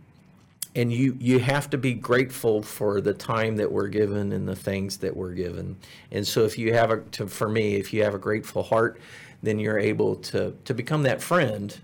and 0.74 0.92
you 0.92 1.16
you 1.20 1.38
have 1.38 1.68
to 1.70 1.78
be 1.78 1.92
grateful 1.92 2.62
for 2.62 3.00
the 3.00 3.12
time 3.12 3.56
that 3.56 3.70
we're 3.70 3.88
given 3.88 4.32
and 4.32 4.48
the 4.48 4.56
things 4.56 4.96
that 4.98 5.14
we're 5.14 5.34
given. 5.34 5.76
And 6.10 6.26
so 6.26 6.44
if 6.44 6.56
you 6.56 6.72
have 6.72 6.90
a 6.90 7.00
to, 7.12 7.26
for 7.26 7.48
me, 7.48 7.74
if 7.74 7.92
you 7.92 8.02
have 8.04 8.14
a 8.14 8.18
grateful 8.18 8.62
heart, 8.62 9.00
then 9.42 9.58
you're 9.58 9.78
able 9.78 10.16
to 10.16 10.56
to 10.64 10.74
become 10.74 11.02
that 11.02 11.20
friend 11.20 11.78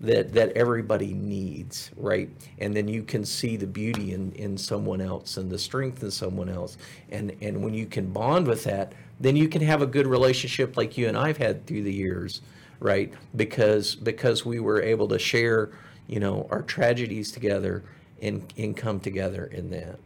that 0.00 0.34
that 0.34 0.52
everybody 0.52 1.14
needs, 1.14 1.90
right? 1.96 2.28
And 2.58 2.76
then 2.76 2.88
you 2.88 3.02
can 3.02 3.24
see 3.24 3.56
the 3.56 3.66
beauty 3.66 4.12
in 4.12 4.32
in 4.32 4.58
someone 4.58 5.00
else 5.00 5.38
and 5.38 5.50
the 5.50 5.58
strength 5.58 6.02
in 6.02 6.10
someone 6.10 6.50
else. 6.50 6.76
And 7.10 7.34
and 7.40 7.62
when 7.64 7.72
you 7.72 7.86
can 7.86 8.12
bond 8.12 8.46
with 8.46 8.64
that, 8.64 8.92
then 9.18 9.36
you 9.36 9.48
can 9.48 9.62
have 9.62 9.80
a 9.80 9.86
good 9.86 10.06
relationship 10.06 10.76
like 10.76 10.98
you 10.98 11.08
and 11.08 11.16
I've 11.16 11.38
had 11.38 11.66
through 11.66 11.84
the 11.84 11.92
years, 11.92 12.42
right? 12.80 13.14
Because 13.34 13.94
because 13.94 14.44
we 14.44 14.60
were 14.60 14.82
able 14.82 15.08
to 15.08 15.18
share, 15.18 15.70
you 16.06 16.20
know, 16.20 16.46
our 16.50 16.60
tragedies 16.60 17.32
together 17.32 17.82
and 18.20 18.52
and 18.56 18.76
come 18.76 19.00
together 19.00 19.44
in 19.44 19.70
that. 19.70 19.98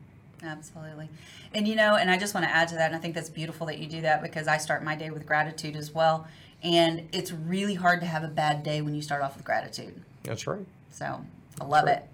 Absolutely. 0.42 1.08
And 1.52 1.66
you 1.68 1.74
know, 1.74 1.96
and 1.96 2.10
I 2.10 2.18
just 2.18 2.34
want 2.34 2.46
to 2.46 2.52
add 2.52 2.68
to 2.68 2.74
that, 2.76 2.86
and 2.86 2.96
I 2.96 2.98
think 2.98 3.14
that's 3.14 3.30
beautiful 3.30 3.66
that 3.66 3.78
you 3.78 3.86
do 3.86 4.00
that 4.02 4.22
because 4.22 4.48
I 4.48 4.56
start 4.58 4.82
my 4.82 4.96
day 4.96 5.10
with 5.10 5.26
gratitude 5.26 5.76
as 5.76 5.92
well. 5.92 6.26
And 6.62 7.08
it's 7.12 7.32
really 7.32 7.74
hard 7.74 8.00
to 8.00 8.06
have 8.06 8.22
a 8.22 8.28
bad 8.28 8.62
day 8.62 8.82
when 8.82 8.94
you 8.94 9.02
start 9.02 9.22
off 9.22 9.36
with 9.36 9.44
gratitude. 9.44 10.02
That's 10.24 10.46
right. 10.46 10.66
So 10.90 11.24
I 11.60 11.64
love 11.64 11.86
right. 11.86 11.98
it. 11.98 12.08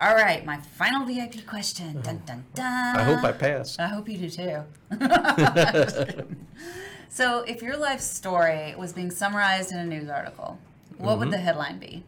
All 0.00 0.14
right, 0.14 0.44
my 0.44 0.58
final 0.58 1.04
VIP 1.04 1.44
question. 1.44 1.88
Uh-huh. 1.88 2.02
Dun, 2.02 2.22
dun, 2.24 2.44
dun. 2.54 2.96
I 2.96 3.02
hope 3.02 3.24
I 3.24 3.32
pass. 3.32 3.78
I 3.80 3.88
hope 3.88 4.08
you 4.08 4.16
do 4.16 4.30
too. 4.30 4.62
so, 7.08 7.40
if 7.42 7.62
your 7.62 7.76
life 7.76 8.00
story 8.00 8.76
was 8.78 8.92
being 8.92 9.10
summarized 9.10 9.72
in 9.72 9.78
a 9.78 9.84
news 9.84 10.08
article, 10.08 10.56
what 10.98 11.12
mm-hmm. 11.12 11.20
would 11.20 11.30
the 11.30 11.38
headline 11.38 11.78
be? 11.78 12.02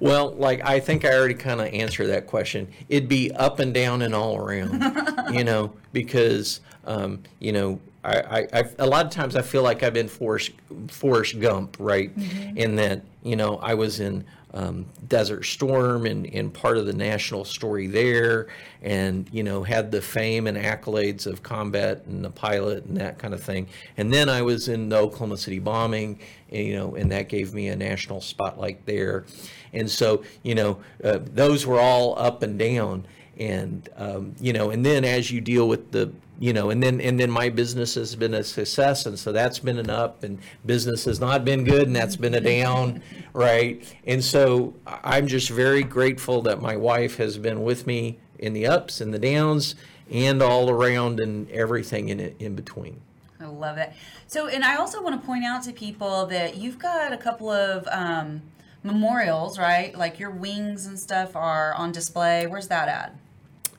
Well, 0.00 0.32
like 0.32 0.64
I 0.64 0.80
think 0.80 1.04
I 1.04 1.14
already 1.14 1.34
kind 1.34 1.60
of 1.60 1.68
answered 1.68 2.08
that 2.08 2.26
question. 2.26 2.68
It'd 2.88 3.08
be 3.08 3.30
up 3.32 3.58
and 3.58 3.72
down 3.72 4.02
and 4.02 4.14
all 4.14 4.36
around, 4.36 4.82
you 5.32 5.44
know, 5.44 5.72
because 5.92 6.60
um, 6.84 7.22
you 7.38 7.52
know 7.52 7.80
I, 8.04 8.48
I 8.52 8.64
a 8.78 8.86
lot 8.86 9.06
of 9.06 9.12
times 9.12 9.36
I 9.36 9.42
feel 9.42 9.62
like 9.62 9.82
I've 9.82 9.94
been 9.94 10.08
Forrest 10.08 10.52
Forrest 10.88 11.38
Gump, 11.38 11.76
right? 11.78 12.16
Mm-hmm. 12.16 12.58
In 12.58 12.76
that 12.76 13.02
you 13.22 13.36
know 13.36 13.56
I 13.58 13.74
was 13.74 14.00
in 14.00 14.24
um, 14.54 14.86
Desert 15.08 15.44
Storm 15.44 16.04
and, 16.04 16.26
and 16.34 16.52
part 16.52 16.76
of 16.76 16.86
the 16.86 16.92
national 16.92 17.44
story 17.44 17.86
there, 17.86 18.48
and 18.82 19.28
you 19.32 19.44
know 19.44 19.62
had 19.62 19.92
the 19.92 20.02
fame 20.02 20.48
and 20.48 20.58
accolades 20.58 21.26
of 21.26 21.42
combat 21.42 22.04
and 22.06 22.24
the 22.24 22.30
pilot 22.30 22.84
and 22.86 22.96
that 22.96 23.18
kind 23.18 23.34
of 23.34 23.42
thing. 23.42 23.68
And 23.96 24.12
then 24.12 24.28
I 24.28 24.42
was 24.42 24.68
in 24.68 24.88
the 24.88 24.96
Oklahoma 24.96 25.36
City 25.36 25.60
bombing, 25.60 26.18
and, 26.50 26.66
you 26.66 26.74
know, 26.74 26.96
and 26.96 27.10
that 27.12 27.28
gave 27.28 27.54
me 27.54 27.68
a 27.68 27.76
national 27.76 28.20
spotlight 28.20 28.84
there. 28.84 29.24
And 29.72 29.88
so 29.88 30.24
you 30.42 30.56
know 30.56 30.78
uh, 31.04 31.20
those 31.22 31.66
were 31.66 31.78
all 31.78 32.18
up 32.18 32.42
and 32.42 32.58
down, 32.58 33.06
and 33.38 33.88
um, 33.96 34.34
you 34.40 34.52
know, 34.52 34.70
and 34.70 34.84
then 34.84 35.04
as 35.04 35.30
you 35.30 35.40
deal 35.40 35.68
with 35.68 35.92
the 35.92 36.12
you 36.42 36.52
know, 36.52 36.70
and 36.70 36.82
then 36.82 37.00
and 37.00 37.20
then 37.20 37.30
my 37.30 37.50
business 37.50 37.94
has 37.94 38.16
been 38.16 38.34
a 38.34 38.42
success, 38.42 39.06
and 39.06 39.16
so 39.16 39.30
that's 39.30 39.60
been 39.60 39.78
an 39.78 39.88
up, 39.88 40.24
and 40.24 40.40
business 40.66 41.04
has 41.04 41.20
not 41.20 41.44
been 41.44 41.62
good, 41.62 41.86
and 41.86 41.94
that's 41.94 42.16
been 42.16 42.34
a 42.34 42.40
down, 42.40 43.00
right? 43.32 43.80
And 44.08 44.24
so 44.24 44.74
I'm 44.84 45.28
just 45.28 45.50
very 45.50 45.84
grateful 45.84 46.42
that 46.42 46.60
my 46.60 46.76
wife 46.76 47.16
has 47.18 47.38
been 47.38 47.62
with 47.62 47.86
me 47.86 48.18
in 48.40 48.54
the 48.54 48.66
ups 48.66 49.00
and 49.00 49.14
the 49.14 49.20
downs, 49.20 49.76
and 50.10 50.42
all 50.42 50.68
around, 50.68 51.20
and 51.20 51.48
everything 51.52 52.08
in 52.08 52.18
it 52.18 52.34
in 52.40 52.56
between. 52.56 53.00
I 53.40 53.46
love 53.46 53.78
it. 53.78 53.92
So, 54.26 54.48
and 54.48 54.64
I 54.64 54.74
also 54.74 55.00
want 55.00 55.20
to 55.20 55.24
point 55.24 55.44
out 55.44 55.62
to 55.62 55.72
people 55.72 56.26
that 56.26 56.56
you've 56.56 56.80
got 56.80 57.12
a 57.12 57.18
couple 57.18 57.50
of 57.50 57.86
um, 57.86 58.42
memorials, 58.82 59.60
right? 59.60 59.96
Like 59.96 60.18
your 60.18 60.32
wings 60.32 60.86
and 60.86 60.98
stuff 60.98 61.36
are 61.36 61.72
on 61.74 61.92
display. 61.92 62.48
Where's 62.48 62.66
that 62.66 62.88
at? 62.88 63.14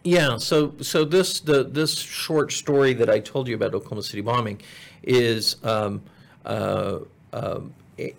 Yeah, 0.03 0.37
so 0.37 0.73
so 0.81 1.05
this 1.05 1.39
the 1.39 1.63
this 1.63 1.97
short 1.97 2.51
story 2.51 2.93
that 2.93 3.09
I 3.09 3.19
told 3.19 3.47
you 3.47 3.55
about 3.55 3.73
Oklahoma 3.73 4.03
City 4.03 4.21
bombing 4.21 4.61
is 5.01 5.55
um, 5.63 6.01
uh, 6.45 6.99
uh, 7.31 7.61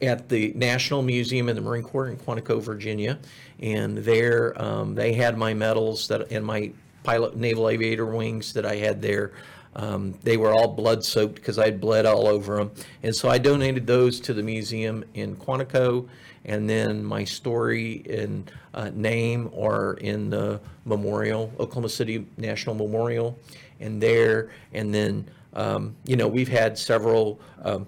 at 0.00 0.28
the 0.30 0.52
National 0.54 1.02
Museum 1.02 1.50
in 1.50 1.56
the 1.56 1.62
Marine 1.62 1.82
Corps 1.82 2.08
in 2.08 2.16
Quantico, 2.16 2.62
Virginia, 2.62 3.18
and 3.60 3.98
there 3.98 4.60
um, 4.60 4.94
they 4.94 5.12
had 5.12 5.36
my 5.36 5.52
medals 5.52 6.08
that 6.08 6.32
and 6.32 6.44
my 6.44 6.72
pilot 7.02 7.36
naval 7.36 7.68
aviator 7.68 8.06
wings 8.06 8.54
that 8.54 8.64
I 8.64 8.76
had 8.76 9.02
there. 9.02 9.32
Um, 9.76 10.14
they 10.22 10.36
were 10.36 10.52
all 10.52 10.68
blood 10.68 11.04
soaked 11.04 11.34
because 11.34 11.58
I 11.58 11.64
had 11.64 11.80
bled 11.80 12.06
all 12.06 12.28
over 12.28 12.56
them, 12.56 12.70
and 13.02 13.14
so 13.14 13.28
I 13.28 13.38
donated 13.38 13.86
those 13.86 14.20
to 14.20 14.34
the 14.34 14.42
museum 14.42 15.04
in 15.14 15.36
Quantico 15.36 16.08
and 16.44 16.68
then 16.68 17.02
my 17.02 17.24
story 17.24 18.04
and 18.08 18.50
uh, 18.74 18.90
name 18.92 19.50
are 19.58 19.94
in 19.94 20.30
the 20.30 20.60
memorial, 20.84 21.52
Oklahoma 21.58 21.88
City 21.88 22.26
National 22.36 22.74
Memorial, 22.74 23.38
and 23.80 24.02
there, 24.02 24.50
and 24.72 24.94
then 24.94 25.28
um, 25.54 25.94
you 26.04 26.16
know 26.16 26.28
we've 26.28 26.48
had 26.48 26.78
several. 26.78 27.40
Um, 27.62 27.86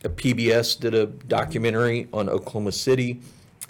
PBS 0.00 0.78
did 0.78 0.94
a 0.94 1.06
documentary 1.06 2.06
on 2.12 2.28
Oklahoma 2.28 2.70
City, 2.70 3.20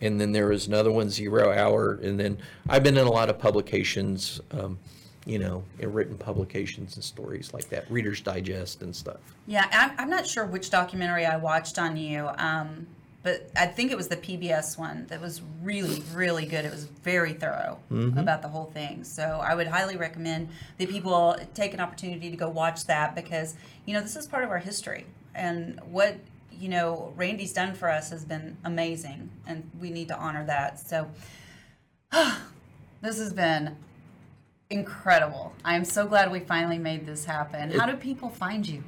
and 0.02 0.20
then 0.20 0.30
there 0.30 0.48
was 0.48 0.66
another 0.66 0.92
one, 0.92 1.08
Zero 1.08 1.50
Hour, 1.50 1.94
and 2.02 2.20
then 2.20 2.36
I've 2.68 2.82
been 2.82 2.98
in 2.98 3.06
a 3.06 3.10
lot 3.10 3.30
of 3.30 3.38
publications. 3.38 4.38
Um, 4.50 4.78
you 5.28 5.38
know, 5.38 5.62
in 5.78 5.92
written 5.92 6.16
publications 6.16 6.94
and 6.94 7.04
stories 7.04 7.52
like 7.52 7.68
that, 7.68 7.88
Reader's 7.90 8.22
Digest 8.22 8.80
and 8.80 8.96
stuff. 8.96 9.18
Yeah, 9.46 9.68
I'm, 9.70 9.92
I'm 9.98 10.10
not 10.10 10.26
sure 10.26 10.46
which 10.46 10.70
documentary 10.70 11.26
I 11.26 11.36
watched 11.36 11.78
on 11.78 11.98
you. 11.98 12.30
Um, 12.38 12.86
but 13.22 13.50
I 13.54 13.66
think 13.66 13.90
it 13.90 13.96
was 13.96 14.08
the 14.08 14.16
PBS 14.16 14.78
one 14.78 15.04
that 15.08 15.20
was 15.20 15.42
really, 15.62 16.02
really 16.14 16.46
good. 16.46 16.64
It 16.64 16.70
was 16.70 16.84
very 16.84 17.34
thorough 17.34 17.78
mm-hmm. 17.92 18.16
about 18.16 18.40
the 18.40 18.48
whole 18.48 18.64
thing. 18.64 19.04
So 19.04 19.42
I 19.44 19.54
would 19.54 19.66
highly 19.66 19.98
recommend 19.98 20.48
that 20.78 20.88
people 20.88 21.36
take 21.52 21.74
an 21.74 21.80
opportunity 21.80 22.30
to 22.30 22.36
go 22.36 22.48
watch 22.48 22.86
that 22.86 23.14
because, 23.14 23.54
you 23.84 23.92
know, 23.92 24.00
this 24.00 24.16
is 24.16 24.26
part 24.26 24.44
of 24.44 24.50
our 24.50 24.58
history. 24.58 25.04
And 25.34 25.78
what, 25.90 26.16
you 26.50 26.70
know, 26.70 27.12
Randy's 27.16 27.52
done 27.52 27.74
for 27.74 27.90
us 27.90 28.08
has 28.08 28.24
been 28.24 28.56
amazing. 28.64 29.28
And 29.46 29.70
we 29.78 29.90
need 29.90 30.08
to 30.08 30.16
honor 30.16 30.46
that. 30.46 30.80
So 30.80 31.10
this 32.12 33.18
has 33.18 33.34
been 33.34 33.76
incredible. 34.70 35.54
I'm 35.64 35.84
so 35.84 36.06
glad 36.06 36.30
we 36.30 36.40
finally 36.40 36.78
made 36.78 37.06
this 37.06 37.24
happen. 37.24 37.70
How 37.70 37.86
do 37.86 37.96
people 37.96 38.28
find 38.28 38.66
you? 38.66 38.82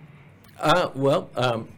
Uh, 0.58 0.90
well, 0.94 1.30
um, 1.36 1.68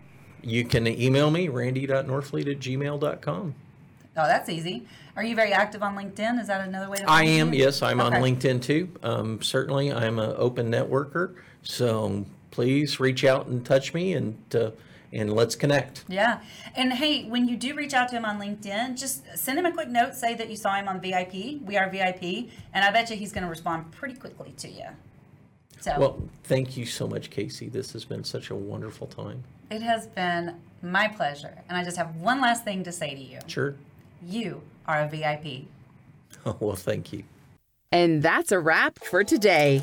you 0.43 0.65
can 0.65 0.87
email 0.87 1.31
me, 1.31 1.49
randy.norfleet 1.49 2.51
at 2.51 2.59
gmail.com. 2.59 3.55
Oh, 4.15 4.27
that's 4.27 4.49
easy. 4.49 4.87
Are 5.17 5.25
you 5.25 5.35
very 5.35 5.53
active 5.53 5.83
on 5.83 5.95
LinkedIn? 5.95 6.41
Is 6.41 6.49
that 6.49 6.67
another 6.67 6.91
way 6.91 6.99
to? 6.99 7.09
I 7.09 7.25
am. 7.25 7.53
You? 7.53 7.61
Yes, 7.61 7.83
I'm 7.83 8.01
okay. 8.01 8.17
on 8.17 8.23
LinkedIn 8.23 8.63
too. 8.63 8.89
Um, 9.03 9.41
certainly, 9.41 9.93
I'm 9.93 10.19
an 10.19 10.35
open 10.37 10.71
networker. 10.71 11.37
So 11.63 12.27
please 12.51 13.01
reach 13.01 13.25
out 13.25 13.47
and 13.47 13.65
touch 13.65 13.95
me, 13.95 14.13
and 14.15 14.37
uh, 14.55 14.71
and 15.13 15.33
let's 15.33 15.55
connect. 15.55 16.05
Yeah, 16.09 16.41
and 16.75 16.93
hey, 16.93 17.25
when 17.25 17.49
you 17.49 17.57
do 17.57 17.75
reach 17.75 17.95
out 17.95 18.09
to 18.09 18.17
him 18.17 18.25
on 18.25 18.41
LinkedIn, 18.41 18.99
just 18.99 19.25
send 19.37 19.59
him 19.59 19.67
a 19.67 19.73
quick 19.73 19.89
note. 19.89 20.15
Say 20.15 20.35
that 20.35 20.49
you 20.49 20.57
saw 20.57 20.75
him 20.75 20.89
on 20.89 21.01
VIP. 21.01 21.63
We 21.65 21.77
are 21.77 21.89
VIP, 21.91 22.51
and 22.73 22.85
I 22.85 22.91
bet 22.91 23.11
you 23.11 23.17
he's 23.17 23.33
going 23.33 23.45
to 23.45 23.51
respond 23.51 23.93
pretty 23.93 24.15
quickly 24.15 24.53
to 24.59 24.69
you. 24.69 24.87
So. 25.81 25.99
Well, 25.99 26.23
thank 26.45 26.77
you 26.77 26.87
so 26.87 27.09
much, 27.09 27.31
Casey. 27.31 27.69
This 27.69 27.93
has 27.93 28.05
been 28.05 28.23
such 28.23 28.51
a 28.51 28.55
wonderful 28.55 29.09
time. 29.09 29.43
It 29.69 29.83
has 29.83 30.07
been 30.07 30.57
my 30.83 31.09
pleasure. 31.09 31.59
And 31.69 31.77
I 31.77 31.83
just 31.83 31.97
have 31.97 32.17
one 32.17 32.41
last 32.41 32.65
thing 32.65 32.85
to 32.85 32.93
say 32.93 33.15
to 33.15 33.21
you. 33.21 33.39
Sure. 33.47 33.75
You 34.25 34.63
are 34.87 35.01
a 35.01 35.09
VIP. 35.09 35.67
Oh, 36.47 36.57
well, 36.61 36.77
thank 36.77 37.13
you. 37.13 37.25
And 37.91 38.23
that's 38.23 38.53
a 38.53 38.61
wrap 38.61 38.99
for 39.05 39.25
today. 39.25 39.83